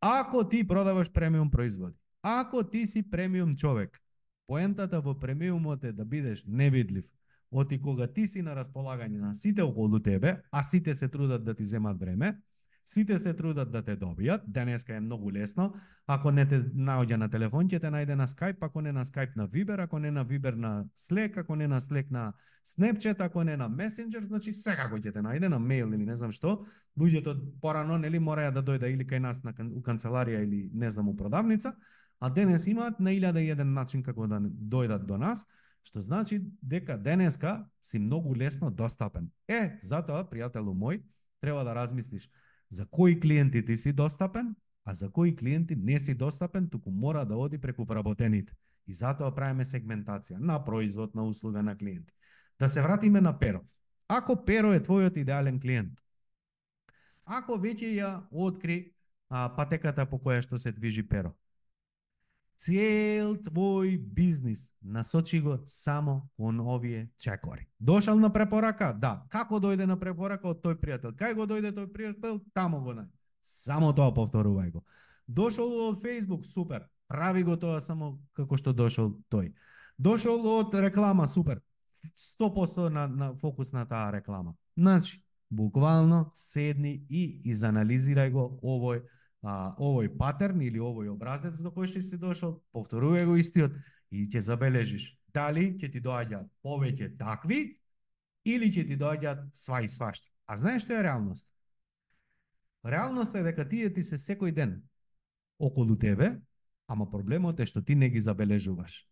Ако 0.00 0.48
ти 0.48 0.66
продаваш 0.68 1.12
премиум 1.12 1.50
производи, 1.50 1.96
ако 2.22 2.64
ти 2.70 2.86
си 2.86 3.10
премиум 3.10 3.56
човек, 3.56 4.00
поентата 4.46 5.00
во 5.00 5.18
премиумот 5.18 5.84
е 5.84 5.92
да 5.92 6.04
бидеш 6.04 6.44
невидлив. 6.46 7.04
Оти 7.50 7.82
кога 7.82 8.06
ти 8.06 8.26
си 8.26 8.42
на 8.42 8.56
располагање 8.56 9.20
на 9.20 9.34
сите 9.34 9.62
околу 9.62 10.00
тебе, 10.00 10.40
а 10.50 10.62
сите 10.62 10.94
се 10.94 11.08
трудат 11.08 11.44
да 11.44 11.54
ти 11.54 11.64
земат 11.64 12.00
време, 12.00 12.38
Сите 12.84 13.18
се 13.18 13.34
трудат 13.34 13.70
да 13.70 13.82
те 13.82 13.94
добијат, 13.96 14.42
денеска 14.46 14.94
е 14.94 15.00
многу 15.00 15.32
лесно. 15.32 15.74
Ако 16.06 16.32
не 16.32 16.42
те 16.48 16.58
наоѓа 16.74 17.16
на 17.16 17.28
телефон, 17.30 17.68
ќе 17.70 17.78
те 17.80 17.92
најде 17.94 18.16
на 18.18 18.26
Skype, 18.26 18.58
ако 18.60 18.80
не 18.82 18.92
на 18.92 19.04
Skype 19.04 19.36
на 19.36 19.46
Viber, 19.48 19.84
ако 19.84 19.98
не 19.98 20.10
на 20.10 20.26
Viber 20.26 20.54
на 20.54 20.84
Slack, 20.98 21.38
ако 21.38 21.56
не 21.56 21.68
на 21.68 21.80
Slack 21.80 22.10
на 22.10 22.32
Snapchat, 22.66 23.20
ако 23.20 23.44
не 23.44 23.56
на 23.56 23.70
Messenger, 23.70 24.20
значи 24.20 24.52
секако 24.52 24.98
ќе 24.98 25.12
те 25.12 25.22
најде 25.22 25.48
на 25.48 25.60
mail 25.60 25.94
или 25.94 26.04
не 26.04 26.16
знам 26.16 26.32
што. 26.32 26.66
Луѓето 26.98 27.38
порано 27.62 27.98
нели 27.98 28.18
мораја 28.18 28.50
да 28.50 28.62
дојда 28.62 28.90
или 28.90 29.06
кај 29.06 29.22
нас 29.22 29.44
на 29.44 29.54
у 29.70 29.80
канцеларија 29.80 30.42
или 30.42 30.70
не 30.74 30.90
знам 30.90 31.08
у 31.08 31.16
продавница, 31.16 31.76
а 32.22 32.30
денес 32.30 32.66
имаат 32.66 33.00
на 33.00 33.10
1001 33.10 33.62
начин 33.62 34.02
како 34.06 34.28
да 34.30 34.38
дојдат 34.38 35.06
до 35.10 35.16
нас, 35.18 35.42
што 35.82 36.00
значи 36.00 36.38
дека 36.62 36.94
денеска 36.94 37.64
си 37.82 37.98
многу 37.98 38.36
лесно 38.36 38.70
достапен. 38.70 39.26
Е, 39.50 39.78
затоа, 39.82 40.22
пријателу 40.30 40.70
мој, 40.70 41.00
треба 41.42 41.64
да 41.66 41.74
размислиш 41.74 42.28
за 42.70 42.86
кои 42.86 43.18
клиенти 43.20 43.64
ти 43.64 43.76
си 43.76 43.92
достапен, 43.92 44.54
а 44.84 44.94
за 44.94 45.10
кои 45.10 45.34
клиенти 45.36 45.76
не 45.76 45.98
си 45.98 46.14
достапен, 46.14 46.70
туку 46.70 46.90
мора 46.90 47.24
да 47.24 47.36
оди 47.36 47.58
преку 47.58 47.84
вработените. 47.84 48.54
И 48.86 48.94
затоа 48.94 49.34
правиме 49.34 49.66
сегментација 49.66 50.38
на 50.38 50.62
производ, 50.64 51.14
на 51.14 51.26
услуга, 51.26 51.62
на 51.62 51.74
клиенти. 51.78 52.14
Да 52.58 52.68
се 52.68 52.82
вратиме 52.82 53.20
на 53.20 53.38
Перо. 53.38 53.66
Ако 54.08 54.44
Перо 54.44 54.72
е 54.72 54.80
твојот 54.80 55.18
идеален 55.18 55.58
клиент, 55.60 55.98
ако 57.24 57.58
веќе 57.58 57.90
ја 57.98 58.10
откри 58.30 58.92
а, 59.28 59.48
патеката 59.56 60.06
по 60.06 60.22
која 60.22 60.42
што 60.42 60.58
се 60.58 60.72
движи 60.72 61.02
Перо, 61.02 61.34
цел 62.58 63.36
твој 63.42 63.96
бизнис 63.98 64.70
насочи 64.82 65.40
го 65.40 65.58
само 65.66 66.28
кон 66.36 66.60
овие 66.60 67.10
чекори. 67.18 67.66
Дошал 67.78 68.18
на 68.18 68.32
препорака? 68.32 68.92
Да. 68.92 69.26
Како 69.30 69.60
дојде 69.60 69.86
на 69.86 69.98
препорака 69.98 70.48
од 70.48 70.62
тој 70.62 70.78
пријател? 70.78 71.16
Кај 71.18 71.34
го 71.34 71.46
дојде 71.46 71.72
тој 71.74 71.90
пријател? 71.92 72.40
Тамо 72.54 72.80
го 72.80 72.94
најде. 72.94 73.10
Само 73.42 73.92
тоа 73.92 74.14
повторувај 74.14 74.70
го. 74.72 74.84
Дошол 75.26 75.72
од 75.88 76.02
Facebook, 76.02 76.46
супер. 76.46 76.86
Прави 77.08 77.42
го 77.42 77.56
тоа 77.56 77.80
само 77.80 78.18
како 78.32 78.56
што 78.56 78.72
дошол 78.72 79.16
тој. 79.30 79.52
Дошол 79.98 80.46
од 80.46 80.74
реклама, 80.74 81.28
супер. 81.28 81.60
100% 82.16 82.88
на, 82.88 83.06
на 83.06 83.34
фокус 83.34 83.72
на 83.72 83.84
таа 83.86 84.12
реклама. 84.12 84.54
Значи, 84.76 85.22
буквално 85.50 86.30
седни 86.34 87.04
и 87.08 87.42
изанализирај 87.52 88.30
го 88.32 88.58
овој 88.62 89.02
а, 89.42 89.74
овој 89.78 90.12
патерн 90.18 90.62
или 90.62 90.78
овој 90.78 91.10
образец 91.12 91.60
до 91.60 91.70
кој 91.74 91.90
што 91.90 92.02
си 92.02 92.18
дошол, 92.18 92.60
повторувај 92.72 93.26
го 93.26 93.36
истиот 93.36 93.74
и 94.10 94.26
ќе 94.30 94.40
забележиш 94.48 95.12
дали 95.34 95.72
ќе 95.78 95.90
ти 95.92 96.00
доаѓаат 96.00 96.48
повеќе 96.62 97.16
такви 97.18 97.78
или 98.44 98.70
ќе 98.70 98.86
ти 98.88 98.98
доаѓаат 98.98 99.50
сва 99.56 99.82
и 99.82 99.88
свашта. 99.88 100.28
А 100.46 100.56
знаеш 100.56 100.84
што 100.86 100.94
е 100.94 101.02
реалност? 101.02 101.48
Реалноста 102.84 103.38
е 103.38 103.46
дека 103.46 103.66
тие 103.68 103.90
ти 103.94 104.02
се 104.02 104.18
секој 104.18 104.52
ден 104.52 104.82
околу 105.58 105.96
тебе, 105.96 106.40
ама 106.88 107.08
проблемот 107.10 107.60
е 107.60 107.66
што 107.66 107.82
ти 107.82 107.94
не 107.94 108.10
ги 108.10 108.20
забележуваш. 108.20 109.06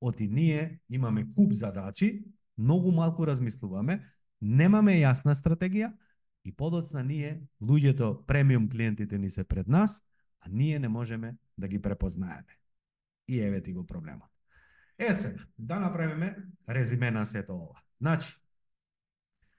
Оти 0.00 0.28
ние 0.28 0.80
имаме 0.88 1.26
куп 1.36 1.52
задачи, 1.52 2.24
многу 2.58 2.90
малку 2.90 3.26
размислуваме, 3.26 4.00
немаме 4.40 4.96
јасна 4.98 5.36
стратегија, 5.38 5.92
И 6.44 6.52
подоцна 6.52 7.04
ние, 7.04 7.42
луѓето, 7.62 8.26
премиум 8.26 8.68
клиентите 8.68 9.18
ни 9.18 9.30
се 9.30 9.44
пред 9.44 9.68
нас, 9.68 10.02
а 10.40 10.48
ние 10.50 10.78
не 10.78 10.88
можеме 10.88 11.36
да 11.58 11.68
ги 11.68 11.82
препознаеме. 11.82 12.58
И 13.28 13.40
еве 13.40 13.62
ти 13.62 13.72
го 13.72 13.86
проблемот. 13.86 14.28
Е 14.98 15.14
сега, 15.14 15.42
да 15.58 15.80
направиме 15.80 16.36
резиме 16.68 17.10
на 17.10 17.26
сето 17.26 17.54
ова. 17.54 17.80
Значи, 18.00 18.34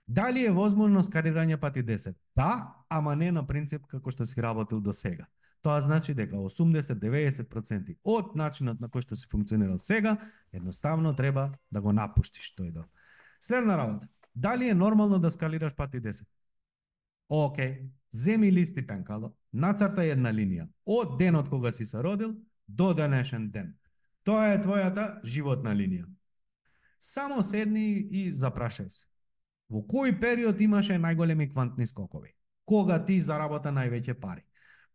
дали 0.08 0.46
е 0.46 0.52
возможно 0.52 1.04
скарирање 1.04 1.60
пати 1.60 1.84
10? 1.84 2.16
Да, 2.36 2.76
ама 2.90 3.16
не 3.16 3.32
на 3.32 3.48
принцип 3.48 3.88
како 3.88 4.12
што 4.12 4.26
си 4.26 4.42
работил 4.42 4.82
до 4.82 4.94
сега. 4.94 5.26
Тоа 5.64 5.82
значи 5.82 6.14
дека 6.14 6.36
80-90% 6.36 7.96
од 8.04 8.36
начинот 8.36 8.82
на 8.84 8.90
кој 8.92 9.08
што 9.08 9.16
си 9.16 9.28
функционирал 9.32 9.80
сега, 9.80 10.18
едноставно 10.52 11.16
треба 11.16 11.54
да 11.72 11.82
го 11.82 11.94
напуштиш 11.96 12.52
тој 12.52 12.74
дел. 12.74 12.84
Следна 13.40 13.78
работа. 13.78 14.08
Дали 14.36 14.70
е 14.70 14.76
нормално 14.76 15.20
да 15.20 15.32
скалираш 15.32 15.76
пати 15.76 16.02
10? 16.02 16.26
Океј, 17.30 17.90
земи 18.12 18.52
листи 18.52 18.82
пенкало, 18.86 19.34
нацрта 19.52 20.04
една 20.06 20.32
линија 20.34 20.68
од 20.86 21.18
денот 21.20 21.50
кога 21.50 21.72
си 21.72 21.86
се 21.86 22.04
родил 22.04 22.36
до 22.68 22.94
денешен 22.94 23.50
ден. 23.52 23.74
Тоа 24.24 24.54
е 24.54 24.62
твојата 24.62 25.20
животна 25.24 25.74
линија. 25.76 26.06
Само 27.00 27.44
седни 27.44 28.00
и 28.00 28.32
запрашај 28.32 28.90
се. 28.90 29.08
Во 29.70 29.82
кој 29.84 30.20
период 30.20 30.62
имаше 30.62 31.00
најголеми 31.00 31.50
квантни 31.52 31.88
скокови? 31.88 32.32
Кога 32.66 33.00
ти 33.06 33.20
заработа 33.20 33.72
највеќе 33.72 34.14
пари? 34.20 34.44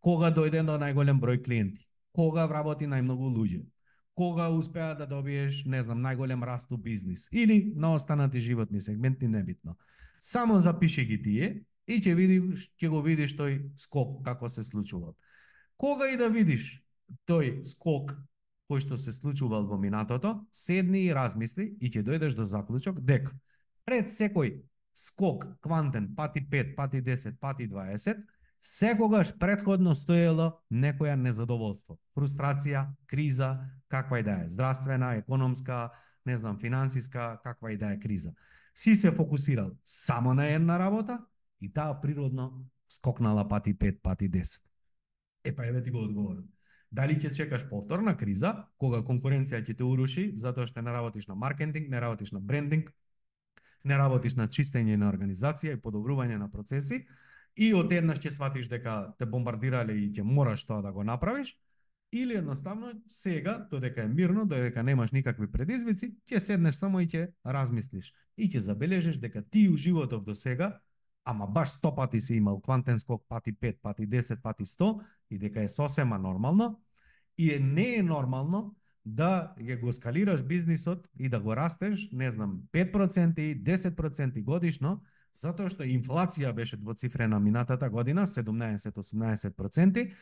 Кога 0.00 0.30
дојде 0.32 0.62
до 0.64 0.78
најголем 0.78 1.20
број 1.20 1.42
клиенти? 1.44 1.85
Кога 2.12 2.47
вработи 2.47 2.87
најмногу 2.87 3.28
луѓе? 3.35 3.66
Кога 4.14 4.49
успеа 4.50 4.94
да 4.99 5.06
добиеш, 5.06 5.64
не 5.64 5.82
знам, 5.85 6.00
најголем 6.02 6.44
раст 6.44 6.73
у 6.73 6.76
бизнис 6.76 7.28
или 7.32 7.73
на 7.76 7.92
останати 7.94 8.40
животни 8.40 8.80
сегменти, 8.80 9.28
небитно. 9.28 9.76
Само 10.20 10.58
запиши 10.58 11.04
ги 11.06 11.23
тие 11.23 11.64
и 11.88 11.99
ќе 12.04 12.14
видиш, 12.14 12.68
ќе 12.76 12.90
го 12.92 13.00
видиш 13.02 13.35
тој 13.38 13.61
скок 13.80 14.21
како 14.25 14.49
се 14.49 14.62
случува. 14.62 15.14
Кога 15.76 16.11
и 16.12 16.18
да 16.21 16.28
видиш 16.28 16.82
тој 17.28 17.62
скок 17.65 18.12
кој 18.69 18.82
што 18.84 18.99
се 19.00 19.15
случувал 19.17 19.65
во 19.67 19.78
минатото, 19.80 20.34
седни 20.52 21.06
и 21.06 21.15
размисли 21.17 21.71
и 21.80 21.89
ќе 21.89 22.04
дојдеш 22.04 22.36
до 22.36 22.45
заклучок 22.45 23.00
дека 23.00 23.32
пред 23.89 24.12
секој 24.12 24.58
скок 24.93 25.47
квантен 25.65 26.12
пати 26.17 26.43
5, 26.45 26.75
пати 26.76 27.00
10, 27.02 27.39
пати 27.41 27.69
20, 27.71 28.21
секогаш 28.60 29.32
предходно 29.39 29.95
стоело 29.95 30.50
некоја 30.71 31.17
незадоволство, 31.17 31.97
фрустрација, 32.12 32.89
криза, 33.06 33.56
каква 33.89 34.21
и 34.21 34.26
да 34.26 34.43
е, 34.45 34.50
здравствена, 34.50 35.15
економска, 35.23 35.89
не 36.26 36.36
знам, 36.36 36.58
финансиска, 36.60 37.39
каква 37.45 37.73
и 37.73 37.78
да 37.78 37.93
е 37.93 37.99
криза. 37.99 38.34
Си 38.75 38.97
се 38.97 39.12
фокусирал 39.12 39.71
само 39.84 40.34
на 40.34 40.47
една 40.47 40.78
работа 40.78 41.19
И 41.60 41.73
таа 41.73 42.00
природно 42.00 42.66
скокнала 42.88 43.49
пати 43.49 43.75
5, 43.75 44.02
пати 44.02 44.30
10. 44.30 44.60
Е 45.44 45.56
па 45.56 45.66
еве 45.66 45.82
ти 45.82 45.90
го 45.90 46.04
одговорот. 46.04 46.44
Дали 46.92 47.18
ќе 47.21 47.34
чекаш 47.36 47.68
повторна 47.68 48.16
криза, 48.16 48.64
кога 48.80 49.02
конкуренција 49.04 49.60
ќе 49.60 49.76
те 49.76 49.84
уруши, 49.84 50.32
затоа 50.36 50.66
што 50.66 50.82
не 50.82 50.92
работиш 50.92 51.28
на 51.28 51.34
маркетинг, 51.36 51.88
не 51.88 52.00
работиш 52.00 52.32
на 52.32 52.40
брендинг, 52.40 52.88
не 53.84 53.97
работиш 53.97 54.34
на 54.34 54.49
чистење 54.49 54.97
на 54.97 55.10
организација 55.12 55.76
и 55.76 55.80
подобрување 55.80 56.38
на 56.40 56.49
процеси, 56.50 57.04
и 57.56 57.75
одеднаш 57.75 58.23
ќе 58.25 58.32
сватиш 58.32 58.71
дека 58.73 59.12
те 59.18 59.26
бомбардирале 59.26 59.99
и 59.99 60.08
ќе 60.12 60.25
мораш 60.25 60.64
тоа 60.64 60.80
да 60.82 60.92
го 60.92 61.04
направиш, 61.04 61.56
или 62.12 62.38
едноставно 62.40 62.92
сега, 63.08 63.58
додека 63.71 64.02
е 64.02 64.08
мирно, 64.08 64.47
додека 64.47 64.82
немаш 64.82 65.12
никакви 65.12 65.50
предизвици, 65.50 66.14
ќе 66.25 66.40
седнеш 66.40 66.80
само 66.80 67.04
и 67.04 67.08
ќе 67.08 67.28
размислиш 67.44 68.14
и 68.36 68.49
ќе 68.49 68.64
забележиш 68.64 69.21
дека 69.21 69.42
ти 69.42 69.68
у 69.68 69.76
животов 69.76 70.25
до 70.25 70.34
сега 70.34 70.78
ама 71.28 71.47
баш 71.47 71.69
100 71.69 71.95
пати 71.95 72.21
си 72.21 72.34
имал 72.34 72.60
квантен 72.60 72.99
скок, 73.00 73.25
пати 73.28 73.52
5, 73.52 73.76
пати 73.82 74.08
10, 74.08 74.43
пати 74.43 74.64
100, 74.64 75.00
и 75.30 75.38
дека 75.38 75.62
е 75.62 75.69
сосема 75.69 76.19
нормално, 76.19 76.80
и 77.38 77.54
е, 77.54 77.60
не 77.60 77.95
е 77.95 78.02
нормално 78.02 78.76
да 79.04 79.54
ја 79.60 79.80
го 79.80 79.93
скалираш 79.93 80.43
бизнисот 80.43 81.08
и 81.19 81.28
да 81.28 81.41
го 81.41 81.56
растеш, 81.56 82.08
не 82.12 82.30
знам, 82.30 82.62
5%, 82.73 83.62
10% 83.62 84.43
годишно, 84.43 85.02
затоа 85.36 85.69
што 85.69 85.84
инфлација 85.84 86.52
беше 86.56 86.80
двоцифрена 86.80 87.41
минатата 87.41 87.91
година, 87.91 88.26
17-18%, 88.26 90.12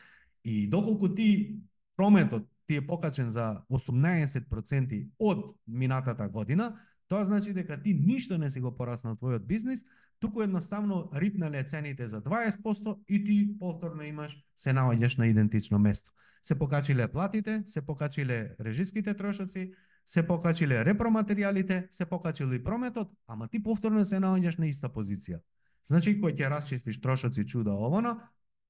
и 0.43 0.67
доколку 0.69 1.15
ти 1.15 1.59
прометот 1.95 2.47
ти 2.67 2.75
е 2.75 2.87
покачен 2.87 3.29
за 3.29 3.63
18% 3.71 5.07
од 5.19 5.55
минатата 5.67 6.27
година, 6.27 6.75
Тоа 7.07 7.23
значи 7.23 7.53
дека 7.53 7.81
ти 7.81 7.93
ништо 7.93 8.37
не 8.37 8.49
си 8.51 8.59
го 8.59 8.73
пораснал 8.75 9.15
твојот 9.15 9.45
бизнис, 9.47 9.85
туку 10.19 10.41
едноставно 10.41 11.09
рипнале 11.15 11.63
цените 11.63 12.07
за 12.07 12.21
20% 12.21 12.97
и 13.07 13.23
ти 13.23 13.59
повторно 13.59 14.03
имаш 14.03 14.37
се 14.55 14.73
наоѓаш 14.73 15.17
на 15.17 15.27
идентично 15.27 15.79
место. 15.79 16.11
Се 16.43 16.59
покачиле 16.59 17.07
платите, 17.07 17.63
се 17.65 17.81
покачиле 17.81 18.55
режиските 18.59 19.13
трошоци, 19.13 19.73
се 20.05 20.27
покачиле 20.27 20.85
репроматериалите, 20.85 21.87
се 21.91 22.05
покачил 22.05 22.53
и 22.53 22.63
прометот, 22.63 23.11
ама 23.27 23.47
ти 23.47 23.63
повторно 23.63 24.05
се 24.05 24.19
наоѓаш 24.19 24.59
на 24.59 24.67
иста 24.67 24.89
позиција. 24.89 25.41
Значи, 25.87 26.17
кој 26.19 26.35
ќе 26.35 26.49
расчистиш 26.51 27.01
трошоци 27.01 27.45
чуда 27.47 27.75
овоно, 27.75 28.19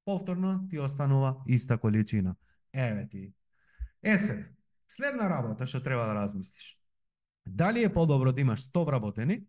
повторно 0.05 0.67
ти 0.69 0.79
останува 0.79 1.37
иста 1.47 1.77
количина. 1.77 2.35
Еве 2.73 3.07
ти. 3.09 3.33
Е 4.03 4.17
сега, 4.17 4.43
следна 4.87 5.29
работа 5.29 5.65
што 5.65 5.83
треба 5.83 6.05
да 6.05 6.15
размислиш. 6.15 6.77
Дали 7.45 7.83
е 7.83 7.93
подобро 7.93 8.31
да 8.31 8.41
имаш 8.41 8.61
100 8.61 8.85
вработени, 8.85 9.43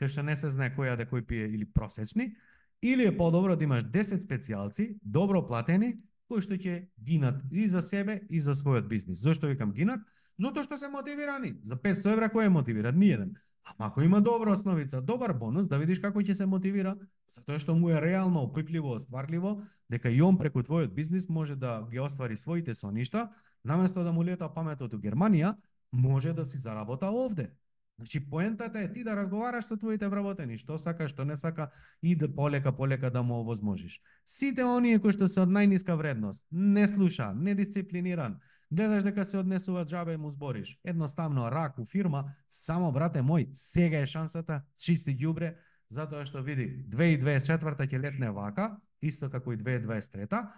кај 0.00 0.08
што 0.08 0.22
не 0.22 0.36
се 0.36 0.50
знае 0.50 0.72
кој 0.76 0.92
јаде 0.92 1.08
кој 1.10 1.26
пие 1.26 1.48
или 1.48 1.64
просечни, 1.64 2.34
или 2.82 3.06
е 3.06 3.16
подобро 3.16 3.56
да 3.56 3.64
имаш 3.64 3.84
10 3.84 4.24
специјалци, 4.26 4.98
добро 5.02 5.44
платени, 5.46 5.96
кои 6.28 6.42
што 6.42 6.56
ќе 6.56 6.88
гинат 6.98 7.44
и 7.52 7.68
за 7.68 7.82
себе 7.82 8.22
и 8.30 8.40
за 8.40 8.54
својот 8.54 8.88
бизнис. 8.88 9.22
Зошто 9.22 9.46
викам 9.46 9.72
гинат? 9.72 10.00
Затоа 10.40 10.64
што 10.64 10.78
се 10.78 10.88
мотивирани. 10.88 11.54
За 11.62 11.76
500 11.76 12.16
евра 12.16 12.28
кој 12.32 12.46
е 12.46 12.54
мотивиран? 12.56 12.96
ниједен. 12.98 13.34
Ама 13.64 13.88
ако 13.88 14.02
има 14.02 14.20
добра 14.20 14.52
основица, 14.52 15.00
добар 15.00 15.32
бонус, 15.32 15.68
да 15.68 15.78
видиш 15.78 16.00
како 16.02 16.18
ќе 16.18 16.34
се 16.34 16.46
мотивира, 16.46 16.96
затоа 17.30 17.60
што 17.62 17.76
му 17.78 17.90
е 17.90 18.00
реално 18.02 18.42
опипливо, 18.42 18.96
остварливо, 18.96 19.62
дека 19.90 20.10
и 20.10 20.22
он 20.22 20.38
преку 20.38 20.62
твојот 20.66 20.94
бизнис 20.94 21.28
може 21.28 21.54
да 21.56 21.86
ги 21.90 22.00
оствари 22.00 22.36
своите 22.36 22.74
соништа, 22.74 23.30
наместо 23.64 24.02
да 24.02 24.12
му 24.12 24.24
лета 24.24 24.48
паметот 24.48 24.94
у 24.94 24.98
Германија, 24.98 25.54
може 25.92 26.32
да 26.32 26.44
си 26.44 26.58
заработа 26.58 27.06
овде. 27.06 27.52
Значи 27.98 28.30
поентата 28.30 28.80
е 28.80 28.92
ти 28.92 29.04
да 29.04 29.16
разговараш 29.16 29.64
со 29.64 29.76
твоите 29.76 30.08
вработени, 30.08 30.56
што 30.58 30.78
сака, 30.78 31.06
што 31.08 31.24
не 31.24 31.36
сака 31.36 31.68
и 32.02 32.16
да 32.16 32.26
полека 32.34 32.72
полека 32.72 33.10
да 33.10 33.22
му 33.22 33.40
овозможиш. 33.40 34.00
Сите 34.24 34.64
оние 34.64 34.98
кои 34.98 35.12
што 35.12 35.28
се 35.28 35.44
од 35.44 35.52
најниска 35.52 35.94
вредност, 35.94 36.46
не 36.50 36.86
слуша, 36.88 37.30
недисциплиниран, 37.36 38.40
гледаш 38.72 39.04
дека 39.04 39.24
се 39.24 39.38
однесува 39.38 39.84
џабе 39.84 40.16
и 40.16 40.20
му 40.20 40.30
збориш. 40.30 40.78
Едноставно 40.84 41.50
рак 41.50 41.78
у 41.78 41.84
фирма, 41.84 42.32
само 42.48 42.92
брате 42.92 43.22
мој, 43.22 43.50
сега 43.54 44.00
е 44.02 44.06
шансата, 44.06 44.62
чисти 44.78 45.14
ѓубре, 45.14 45.54
затоа 45.92 46.24
што 46.24 46.42
види 46.42 46.86
2024 46.88 47.86
ќе 47.86 48.00
летне 48.00 48.30
вака, 48.32 48.80
исто 49.02 49.30
како 49.30 49.52
и 49.52 49.60
2023 49.60 50.48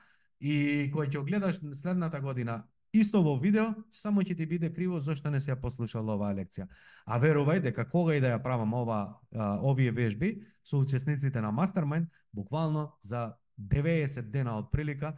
и 0.40 0.55
кој 0.94 1.11
ќе 1.11 1.25
гледаш 1.27 1.61
следната 1.75 2.20
година 2.20 2.62
Исто 2.94 3.24
во 3.26 3.35
видео, 3.35 3.72
само 3.90 4.22
ќе 4.22 4.37
ти 4.38 4.46
биде 4.46 4.68
криво 4.70 5.00
зашто 5.02 5.30
не 5.30 5.40
си 5.42 5.50
ја 5.50 5.57
послушал 5.59 6.12
оваа 6.14 6.30
лекција. 6.37 6.68
А 7.07 7.18
верувај 7.18 7.59
дека 7.64 7.88
кога 7.90 8.14
и 8.14 8.20
да 8.22 8.30
ја 8.30 8.42
правам 8.42 8.74
ова 8.78 9.18
овие 9.66 9.90
вежби 9.90 10.44
со 10.62 10.78
учесниците 10.78 11.40
на 11.42 11.50
Mastermind, 11.50 12.07
буквално 12.33 12.92
за 13.02 13.35
90 13.59 14.30
дена 14.30 14.54
од 14.59 14.70
прилика 14.70 15.16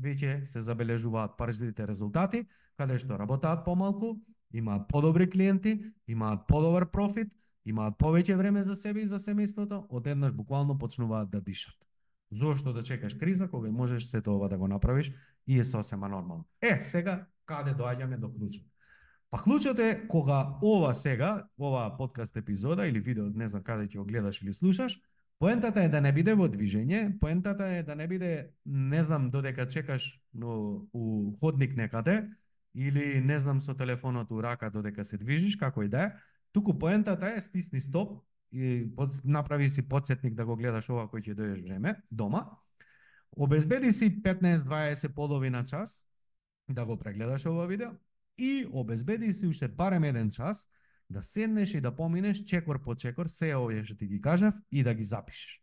веќе 0.00 0.44
се 0.48 0.60
забележуваат 0.64 1.36
парзите 1.36 1.86
резултати, 1.86 2.46
каде 2.80 2.96
што 2.98 3.18
работаат 3.20 3.64
помалку, 3.64 4.16
имаат 4.52 4.88
подобри 4.88 5.28
клиенти, 5.28 5.82
имаат 6.06 6.46
подобар 6.48 6.88
профит, 6.90 7.34
имаат 7.64 7.98
повеќе 8.00 8.36
време 8.40 8.62
за 8.62 8.74
себе 8.74 9.02
и 9.02 9.06
за 9.06 9.18
семејството, 9.18 9.84
одеднаш 9.90 10.32
буквално 10.32 10.78
почнуваат 10.78 11.30
да 11.30 11.40
дишат. 11.40 11.87
Зошто 12.30 12.72
да 12.72 12.82
чекаш 12.82 13.14
криза 13.14 13.48
кога 13.50 13.70
можеш 13.70 14.04
се 14.04 14.20
тоа 14.22 14.48
да 14.48 14.58
го 14.58 14.68
направиш 14.68 15.12
и 15.46 15.60
е 15.60 15.64
сосема 15.64 16.08
нормално. 16.08 16.44
Е, 16.62 16.80
сега 16.80 17.26
каде 17.46 17.70
доаѓаме 17.70 18.18
до 18.18 18.32
клучот? 18.32 18.64
Па 19.30 19.38
клучот 19.42 19.78
е 19.78 20.06
кога 20.08 20.58
ова 20.62 20.94
сега, 20.94 21.46
ова 21.58 21.96
подкаст 21.96 22.36
епизода 22.36 22.86
или 22.86 23.00
видео, 23.00 23.24
не 23.34 23.48
знам 23.48 23.62
каде 23.62 23.88
ќе 23.88 23.98
го 23.98 24.04
гледаш 24.04 24.42
или 24.42 24.52
слушаш, 24.52 25.00
Поентата 25.38 25.82
е 25.82 25.88
да 25.88 26.00
не 26.00 26.10
биде 26.12 26.34
во 26.34 26.48
движење, 26.50 27.12
поентата 27.20 27.68
е 27.78 27.82
да 27.86 27.94
не 27.94 28.08
биде, 28.10 28.50
не 28.66 29.02
знам, 29.04 29.30
додека 29.30 29.68
чекаш 29.68 30.18
но, 30.34 30.82
у 30.92 31.36
ходник 31.38 31.76
некаде, 31.76 32.26
или 32.74 33.20
не 33.22 33.38
знам 33.38 33.60
со 33.60 33.74
телефонот 33.74 34.30
у 34.30 34.42
рака 34.42 34.70
додека 34.70 35.04
се 35.04 35.18
движиш, 35.18 35.56
како 35.56 35.82
и 35.82 35.88
да 35.88 36.02
е, 36.02 36.12
туку 36.52 36.74
поентата 36.78 37.30
е 37.36 37.40
стисни 37.40 37.80
стоп 37.80 38.18
и 38.52 38.88
под, 38.96 39.10
направи 39.24 39.68
си 39.68 39.88
подсетник 39.88 40.34
да 40.34 40.46
го 40.46 40.56
гледаш 40.56 40.88
ова 40.88 41.06
кој 41.08 41.24
ќе 41.24 41.36
дојдеш 41.36 41.62
време, 41.64 41.94
дома, 42.10 42.46
обезбеди 43.32 43.92
си 43.92 44.22
15-20 44.22 45.14
половина 45.14 45.64
час 45.64 46.04
да 46.68 46.84
го 46.84 46.98
прегледаш 46.98 47.46
ова 47.46 47.66
видео 47.66 47.90
и 48.38 48.66
обезбеди 48.72 49.32
си 49.32 49.46
уште 49.46 49.68
барем 49.68 50.04
еден 50.04 50.30
час 50.30 50.68
да 51.10 51.22
седнеш 51.22 51.74
и 51.74 51.80
да 51.80 51.96
поминеш 51.96 52.44
чекор 52.44 52.82
по 52.82 52.94
чекор 52.94 53.26
се 53.26 53.54
овие 53.56 53.84
што 53.84 53.96
ти 53.96 54.06
ги 54.06 54.20
кажав 54.20 54.54
и 54.72 54.82
да 54.82 54.94
ги 54.94 55.04
запишеш. 55.04 55.62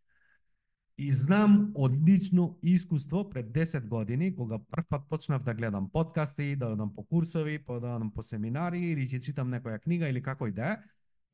И 0.98 1.12
знам 1.12 1.72
одлично 1.76 2.58
искуство 2.64 3.30
пред 3.30 3.52
10 3.52 3.88
години, 3.88 4.36
кога 4.36 4.60
прв 4.60 4.86
пат 4.90 5.08
почнав 5.10 5.44
да 5.44 5.54
гледам 5.54 5.90
подкасти, 5.92 6.56
да 6.56 6.68
одам 6.68 6.94
по 6.96 7.04
курсови, 7.04 7.60
па 7.60 7.80
да 7.80 7.96
одам 7.96 8.12
по 8.12 8.24
семинари, 8.24 8.80
или 8.80 9.04
ќе 9.08 9.20
читам 9.20 9.52
некоја 9.52 9.82
книга 9.84 10.08
или 10.08 10.24
како 10.24 10.48
и 10.48 10.52
да 10.52 10.72
е, 10.72 10.78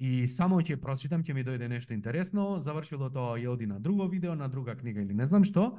и 0.02 0.28
само 0.28 0.64
ќе 0.66 0.80
прочитам, 0.82 1.22
ќе 1.22 1.36
ми 1.38 1.44
дојде 1.46 1.68
нешто 1.70 1.94
интересно, 1.94 2.56
завршило 2.58 3.12
тоа 3.14 3.38
ја 3.38 3.52
оди 3.54 3.68
на 3.70 3.78
друго 3.80 4.08
видео, 4.10 4.34
на 4.36 4.48
друга 4.50 4.74
книга 4.76 5.02
или 5.02 5.14
не 5.14 5.26
знам 5.30 5.46
што, 5.46 5.78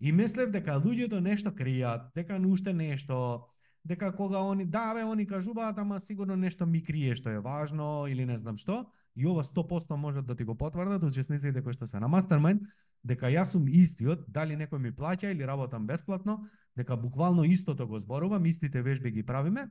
и 0.00 0.10
мислев 0.12 0.50
дека 0.50 0.80
луѓето 0.82 1.20
нешто 1.22 1.52
кријат, 1.54 2.10
дека 2.16 2.40
уште 2.50 2.72
нешто, 2.74 3.46
дека 3.84 4.10
кога 4.12 4.42
они 4.50 4.64
да 4.64 4.94
бе 4.94 5.04
они 5.06 5.26
кажуваат 5.26 5.78
ама 5.78 6.00
сигурно 6.00 6.36
нешто 6.36 6.66
ми 6.66 6.82
крие 6.82 7.14
што 7.14 7.30
е 7.30 7.38
важно 7.38 8.06
или 8.08 8.26
не 8.26 8.36
знам 8.36 8.56
што. 8.56 8.90
И 9.16 9.26
ова 9.26 9.42
100% 9.42 9.96
можат 9.96 10.26
да 10.26 10.36
ти 10.36 10.44
го 10.44 10.54
потврдат 10.54 11.02
учесниците 11.02 11.62
кои 11.62 11.72
што 11.72 11.86
се 11.86 12.00
на 12.00 12.08
Mastermind 12.08 12.66
дека 13.04 13.26
јас 13.26 13.54
сум 13.54 13.66
истиот 13.68 14.26
дали 14.28 14.56
некој 14.56 14.78
ми 14.78 14.92
плаќа 14.92 15.30
или 15.30 15.46
работам 15.46 15.86
бесплатно 15.86 16.46
дека 16.76 16.96
буквално 16.96 17.44
истото 17.44 17.86
го 17.86 17.98
зборувам 17.98 18.46
истите 18.46 18.82
вежби 18.82 19.10
ги 19.10 19.22
правиме 19.22 19.70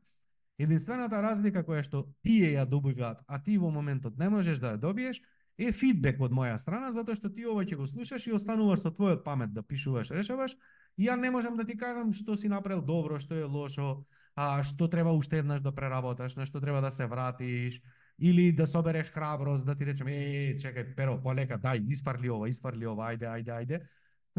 единствената 0.60 1.22
разлика 1.24 1.64
која 1.64 1.84
што 1.84 2.06
тие 2.22 2.54
ја 2.54 2.66
добиваат 2.70 3.24
а 3.28 3.42
ти 3.44 3.58
во 3.58 3.72
моментот 3.72 4.18
не 4.20 4.30
можеш 4.30 4.60
да 4.60 4.76
ја 4.76 4.84
добиеш 4.86 5.22
е 5.60 5.72
фидбек 5.76 6.22
од 6.22 6.32
моја 6.32 6.58
страна 6.58 6.92
затоа 6.92 7.16
што 7.16 7.32
ти 7.34 7.48
ова 7.48 7.66
ќе 7.66 7.80
го 7.80 7.88
слушаш 7.88 8.28
и 8.28 8.36
остануваш 8.36 8.86
со 8.86 8.92
твојот 8.92 9.24
памет 9.24 9.54
да 9.54 9.64
пишуваш 9.64 10.12
решаваш 10.12 10.56
И 11.00 11.06
ја 11.08 11.16
не 11.16 11.30
можам 11.32 11.56
да 11.56 11.64
ти 11.64 11.78
кажам 11.80 12.12
што 12.14 12.36
си 12.36 12.50
направил 12.52 12.82
добро, 12.84 13.20
што 13.24 13.38
е 13.40 13.46
лошо, 13.48 14.04
а 14.36 14.64
што 14.68 14.90
треба 14.92 15.14
уште 15.16 15.40
еднаш 15.40 15.62
да 15.64 15.72
преработаш, 15.72 16.36
на 16.36 16.46
што 16.46 16.60
треба 16.60 16.82
да 16.84 16.92
се 16.92 17.08
вратиш, 17.08 17.80
или 18.20 18.52
да 18.52 18.68
собереш 18.68 19.12
храброст, 19.16 19.66
да 19.66 19.76
ти 19.80 19.86
речем, 19.88 20.08
е, 20.12 20.56
чекај, 20.60 20.96
перо, 20.96 21.16
полека, 21.24 21.56
дај, 21.56 21.88
испарли 21.88 22.30
ова, 22.30 22.50
испарли 22.52 22.86
ова, 22.86 23.14
ајде, 23.14 23.32
ајде, 23.32 23.56
ајде. 23.56 23.80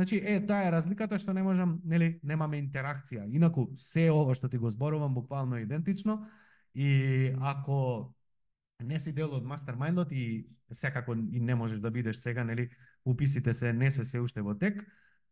Значи, 0.01 0.17
е, 0.25 0.39
таа 0.49 0.65
е 0.65 0.71
разликата 0.73 1.19
што 1.21 1.35
не 1.37 1.43
можам, 1.45 1.75
нели, 1.85 2.15
немаме 2.25 2.57
интеракција. 2.57 3.27
Инаку, 3.29 3.67
се 3.77 4.07
ова 4.09 4.33
што 4.33 4.49
ти 4.49 4.57
го 4.57 4.71
зборувам 4.73 5.13
буквално 5.13 5.59
идентично 5.61 6.23
и 6.73 7.35
ако 7.37 8.09
не 8.81 8.97
си 8.97 9.13
дел 9.13 9.35
од 9.37 9.45
мастермајндот 9.45 10.09
и 10.17 10.47
секако 10.73 11.13
и 11.13 11.41
не 11.45 11.55
можеш 11.55 11.85
да 11.85 11.91
бидеш 11.93 12.17
сега, 12.17 12.45
нели, 12.49 12.71
уписите 13.05 13.53
се 13.55 13.75
не 13.77 13.91
се 13.91 14.05
се 14.05 14.23
уште 14.25 14.41
во 14.41 14.55
тек, 14.57 14.81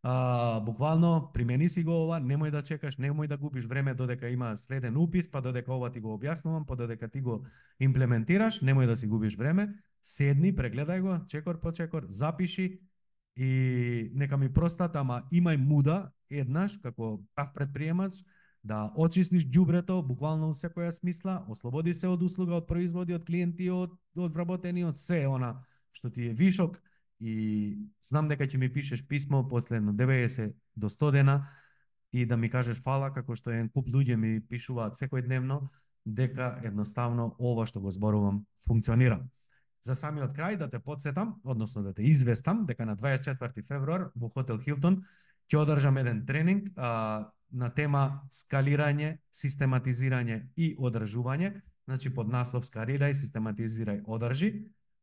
а, 0.02 0.60
буквално 0.60 1.30
примени 1.32 1.68
си 1.68 1.80
го 1.84 2.04
ова, 2.04 2.20
немој 2.20 2.52
да 2.52 2.60
чекаш, 2.60 3.00
немој 3.00 3.26
да 3.32 3.40
губиш 3.40 3.64
време 3.64 3.94
додека 3.94 4.28
има 4.28 4.52
следен 4.56 5.00
упис, 5.00 5.30
па 5.30 5.40
додека 5.40 5.72
ова 5.72 5.88
ти 5.88 6.00
го 6.00 6.12
објаснувам, 6.18 6.66
па 6.68 6.76
додека 6.76 7.08
ти 7.08 7.24
го 7.24 7.46
имплементираш, 7.80 8.60
немој 8.60 8.86
да 8.86 8.96
си 9.00 9.08
губиш 9.08 9.40
време, 9.40 9.72
седни, 10.02 10.52
прегледај 10.52 11.00
го, 11.00 11.24
чекор 11.26 11.60
по 11.60 11.72
чекор, 11.72 12.04
запиши 12.04 12.80
и 13.38 14.10
нека 14.14 14.36
ми 14.36 14.50
простат, 14.52 14.96
ама 14.96 15.22
имај 15.30 15.56
муда 15.56 16.10
еднаш 16.30 16.76
како 16.82 17.20
прав 17.34 17.52
предприемач 17.54 18.18
да 18.66 18.90
очистиш 18.96 19.46
ѓубрето 19.46 20.02
буквално 20.02 20.50
во 20.50 20.56
секоја 20.58 20.90
смисла, 20.90 21.44
ослободи 21.48 21.94
се 21.94 22.08
од 22.10 22.22
услуга, 22.22 22.58
од 22.58 22.66
производи, 22.66 23.14
од 23.14 23.24
клиенти, 23.24 23.70
од 23.70 23.94
од 24.18 24.34
вработени, 24.34 24.84
од 24.84 24.98
се 24.98 25.26
она 25.30 25.60
што 25.94 26.10
ти 26.10 26.28
е 26.28 26.34
вишок, 26.34 26.82
и 27.20 27.78
знам 28.02 28.28
дека 28.28 28.46
ќе 28.46 28.58
ми 28.58 28.68
пишеш 28.72 29.02
писмо 29.06 29.42
после 29.48 29.80
на 29.80 29.94
90 29.94 30.54
до 30.76 30.88
100 30.88 31.12
дена 31.12 31.48
и 32.12 32.26
да 32.26 32.36
ми 32.36 32.50
кажеш 32.50 32.78
фала 32.82 33.10
како 33.14 33.36
што 33.36 33.50
еден 33.50 33.70
куп 33.70 33.86
луѓе 33.86 34.16
ми 34.16 34.40
пишуваат 34.40 34.98
секој 34.98 35.26
дневно 35.26 35.70
дека 36.06 36.56
едноставно 36.62 37.34
ова 37.38 37.66
што 37.66 37.80
го 37.80 37.90
зборувам 37.90 38.46
функционира. 38.66 39.20
За 39.82 39.94
самиот 39.94 40.34
крај 40.36 40.58
да 40.58 40.68
те 40.70 40.78
подсетам, 40.78 41.36
односно 41.44 41.82
да 41.82 41.94
те 41.94 42.02
известам 42.10 42.66
дека 42.66 42.86
на 42.86 42.96
24 42.96 43.62
февруар 43.66 44.10
во 44.14 44.30
хотел 44.30 44.58
Хилтон 44.58 45.02
ќе 45.48 45.60
одржам 45.62 45.96
еден 45.98 46.24
тренинг 46.26 46.72
а, 46.76 47.30
на 47.50 47.70
тема 47.74 48.22
скалирање, 48.30 49.18
систематизирање 49.32 50.48
и 50.56 50.74
одржување, 50.78 51.54
значи 51.88 52.12
под 52.14 52.28
наслов 52.28 52.66
скалирај, 52.68 53.14
систематизирај, 53.16 54.02
одржи 54.04 54.50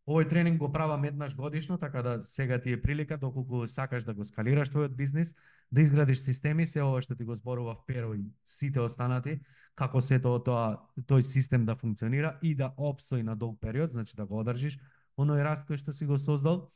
Овој 0.06 0.28
тренинг 0.30 0.60
го 0.62 0.68
правам 0.72 1.04
еднаш 1.04 1.36
годишно, 1.36 1.78
така 1.82 2.02
да 2.06 2.20
сега 2.22 2.60
ти 2.62 2.72
е 2.72 2.82
прилика 2.82 3.18
доколку 3.18 3.68
сакаш 3.68 4.04
да 4.06 4.14
го 4.14 4.24
скалираш 4.24 4.70
твојот 4.70 4.94
бизнис, 4.96 5.34
да 5.72 5.82
изградиш 5.82 6.20
системи, 6.22 6.68
се 6.68 6.84
ова 6.86 7.02
што 7.02 7.16
ти 7.16 7.26
го 7.26 7.34
зборував 7.34 7.82
Перо 7.88 8.14
и 8.14 8.22
сите 8.46 8.80
останати, 8.80 9.40
како 9.76 10.02
се 10.02 10.20
тоа, 10.22 10.44
тоа 10.44 10.78
тој 11.10 11.26
систем 11.26 11.66
да 11.66 11.76
функционира 11.76 12.38
и 12.44 12.54
да 12.56 12.74
обстои 12.78 13.24
на 13.24 13.36
долг 13.36 13.58
период, 13.62 13.92
значи 13.92 14.16
да 14.16 14.26
го 14.26 14.38
одржиш 14.46 14.78
оној 15.18 15.42
раст 15.42 15.66
кој 15.66 15.82
што 15.82 15.94
си 15.94 16.06
го 16.06 16.18
создал. 16.22 16.70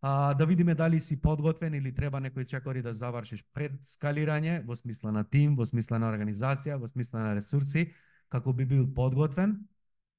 А, 0.00 0.34
да 0.34 0.46
видиме 0.46 0.74
дали 0.74 1.00
си 1.00 1.20
подготвен 1.20 1.74
или 1.74 1.94
треба 1.94 2.20
некои 2.20 2.44
чекори 2.44 2.82
да 2.82 2.94
завршиш 2.94 3.42
пред 3.54 3.80
скалирање, 3.82 4.60
во 4.66 4.76
смисла 4.76 5.10
на 5.10 5.24
тим, 5.24 5.56
во 5.56 5.66
смисла 5.66 5.98
на 5.98 6.12
организација, 6.12 6.76
во 6.78 6.86
смисла 6.86 7.24
на 7.24 7.34
ресурси, 7.34 7.88
како 8.28 8.52
би 8.52 8.64
бил 8.64 8.86
подготвен. 8.94 9.56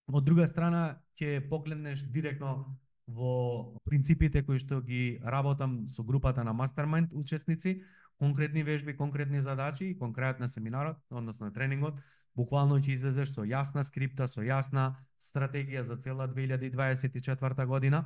Од 0.09 0.25
друга 0.25 0.47
страна, 0.49 1.01
ќе 1.21 1.43
погледнеш 1.49 2.01
директно 2.09 2.79
во 3.05 3.75
принципите 3.85 4.41
кои 4.45 4.57
што 4.57 4.79
ги 4.81 5.19
работам 5.21 5.83
со 5.85 6.01
групата 6.03 6.43
на 6.43 6.53
Mastermind 6.53 7.13
учесници, 7.13 7.83
конкретни 8.17 8.63
вежби, 8.63 8.97
конкретни 8.97 9.41
задачи 9.41 9.85
и 9.85 9.97
конкретно 9.97 10.47
семинарот, 10.47 10.97
односно 11.11 11.51
тренингот, 11.53 12.01
буквално 12.33 12.81
ќе 12.81 12.97
излезеш 12.97 13.35
со 13.35 13.45
јасна 13.45 13.85
скрипта, 13.85 14.25
со 14.27 14.41
јасна 14.41 14.97
стратегија 15.21 15.85
за 15.85 15.97
цела 16.01 16.27
2024 16.27 17.65
година. 17.69 18.03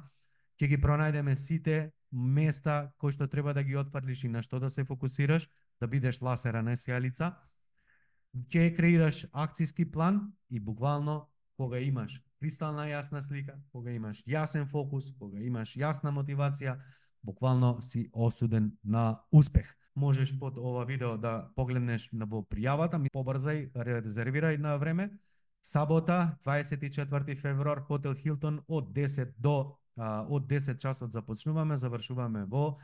Ќе 0.60 0.68
ги 0.68 0.78
пронајдеме 0.78 1.36
сите 1.40 1.94
места 2.12 2.92
кои 3.00 3.16
што 3.16 3.28
треба 3.32 3.54
да 3.54 3.64
ги 3.64 3.80
отфрлиш 3.80 4.28
и 4.28 4.30
на 4.30 4.44
што 4.44 4.60
да 4.60 4.70
се 4.70 4.84
фокусираш, 4.84 5.48
да 5.80 5.88
бидеш 5.88 6.20
ласера 6.22 6.62
на 6.62 6.76
сијалица. 6.76 7.32
Ќе 8.52 8.76
креираш 8.76 9.26
акцијски 9.32 9.88
план 9.92 10.34
и 10.50 10.60
буквално 10.60 11.33
кога 11.58 11.80
имаш 11.80 12.22
кристална 12.40 12.88
јасна 12.90 13.22
слика, 13.22 13.56
кога 13.72 13.92
имаш 13.92 14.24
јасен 14.28 14.68
фокус, 14.68 15.12
кога 15.20 15.40
имаш 15.40 15.78
јасна 15.80 16.12
мотивација, 16.12 16.76
буквално 17.24 17.82
си 17.82 18.10
осуден 18.14 18.72
на 18.84 19.22
успех. 19.32 19.70
Можеш 19.96 20.34
под 20.40 20.58
ова 20.58 20.86
видео 20.86 21.18
да 21.18 21.52
погледнеш 21.56 22.10
на 22.12 22.26
во 22.26 22.42
пријавата, 22.44 22.98
ми 22.98 23.14
побрзај, 23.14 23.70
резервирај 23.76 24.58
на 24.58 24.78
време. 24.78 25.12
Сабота, 25.62 26.38
24 26.46 27.36
февруар, 27.40 27.80
хотел 27.88 28.16
Хилтон 28.16 28.60
од 28.68 28.90
10 28.92 29.38
до 29.38 29.78
а, 29.96 30.26
од 30.28 30.48
10 30.50 30.82
часот 30.82 31.12
започнуваме, 31.12 31.78
завршуваме 31.78 32.46
во 32.46 32.80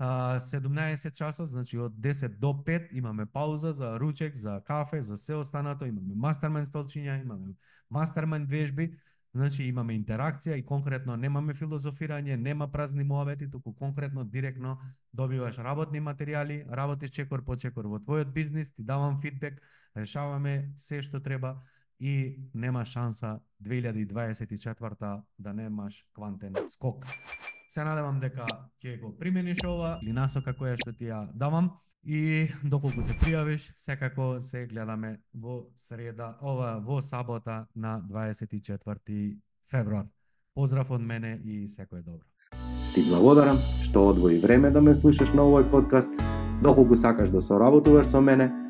17 0.00 1.16
часот, 1.16 1.48
значи 1.48 1.78
од 1.78 1.92
10 1.92 2.38
до 2.38 2.52
5 2.66 2.88
имаме 2.92 3.26
пауза 3.26 3.72
за 3.72 3.98
ручек, 4.00 4.36
за 4.36 4.60
кафе, 4.66 5.02
за 5.02 5.16
се 5.16 5.34
останато, 5.34 5.86
имаме 5.86 6.14
мастермен 6.14 6.66
столчиња, 6.66 7.22
имаме 7.22 7.54
мастермен 7.90 8.46
вежби, 8.46 8.94
Значи 9.34 9.66
имаме 9.68 9.92
интеракција 9.92 10.56
и 10.56 10.64
конкретно 10.64 11.16
немаме 11.16 11.54
филозофирање, 11.54 12.36
нема 12.36 12.68
празни 12.72 13.04
муавети, 13.04 13.50
туку 13.50 13.74
конкретно 13.76 14.24
директно 14.24 14.78
добиваш 15.12 15.58
работни 15.58 16.00
материјали, 16.00 16.64
работиш 16.80 17.10
чекор 17.10 17.44
по 17.44 17.56
чекор 17.56 17.86
во 17.86 18.00
твојот 18.00 18.32
бизнис, 18.32 18.72
ти 18.72 18.82
давам 18.82 19.20
фидбек, 19.20 19.60
решаваме 19.94 20.72
се 20.76 21.02
што 21.02 21.20
треба 21.20 21.58
и 22.00 22.40
нема 22.54 22.86
шанса 22.86 23.38
2024 23.62 25.22
да 25.38 25.52
немаш 25.52 26.04
квантен 26.14 26.56
скок. 26.68 27.04
Се 27.68 27.84
надевам 27.84 28.16
дека 28.16 28.46
ќе 28.80 28.94
го 28.96 29.10
примениш 29.18 29.58
ова 29.68 29.98
или 30.00 30.14
насока 30.16 30.54
која 30.56 30.78
што 30.80 30.94
ти 30.96 31.10
ја 31.10 31.26
давам 31.36 31.68
и 32.00 32.48
доколку 32.64 33.02
се 33.04 33.12
пријавиш, 33.20 33.66
секако 33.76 34.40
се 34.40 34.64
гледаме 34.70 35.18
во 35.34 35.66
среда, 35.76 36.38
ова 36.40 36.78
во 36.80 37.02
сабота 37.04 37.66
на 37.76 38.00
24 38.08 39.36
февруар. 39.68 40.06
Поздрав 40.54 40.90
од 40.90 41.02
мене 41.02 41.40
и 41.44 41.68
секое 41.68 42.00
добро. 42.00 42.24
Ти 42.94 43.04
благодарам 43.04 43.60
што 43.84 44.08
одвои 44.08 44.40
време 44.40 44.70
да 44.70 44.80
ме 44.80 44.94
слушаш 44.94 45.34
на 45.36 45.44
овој 45.44 45.68
подкаст. 45.70 46.08
Доколку 46.64 46.96
сакаш 46.96 47.28
да 47.28 47.40
соработуваш 47.40 48.06
со 48.06 48.20
мене, 48.20 48.48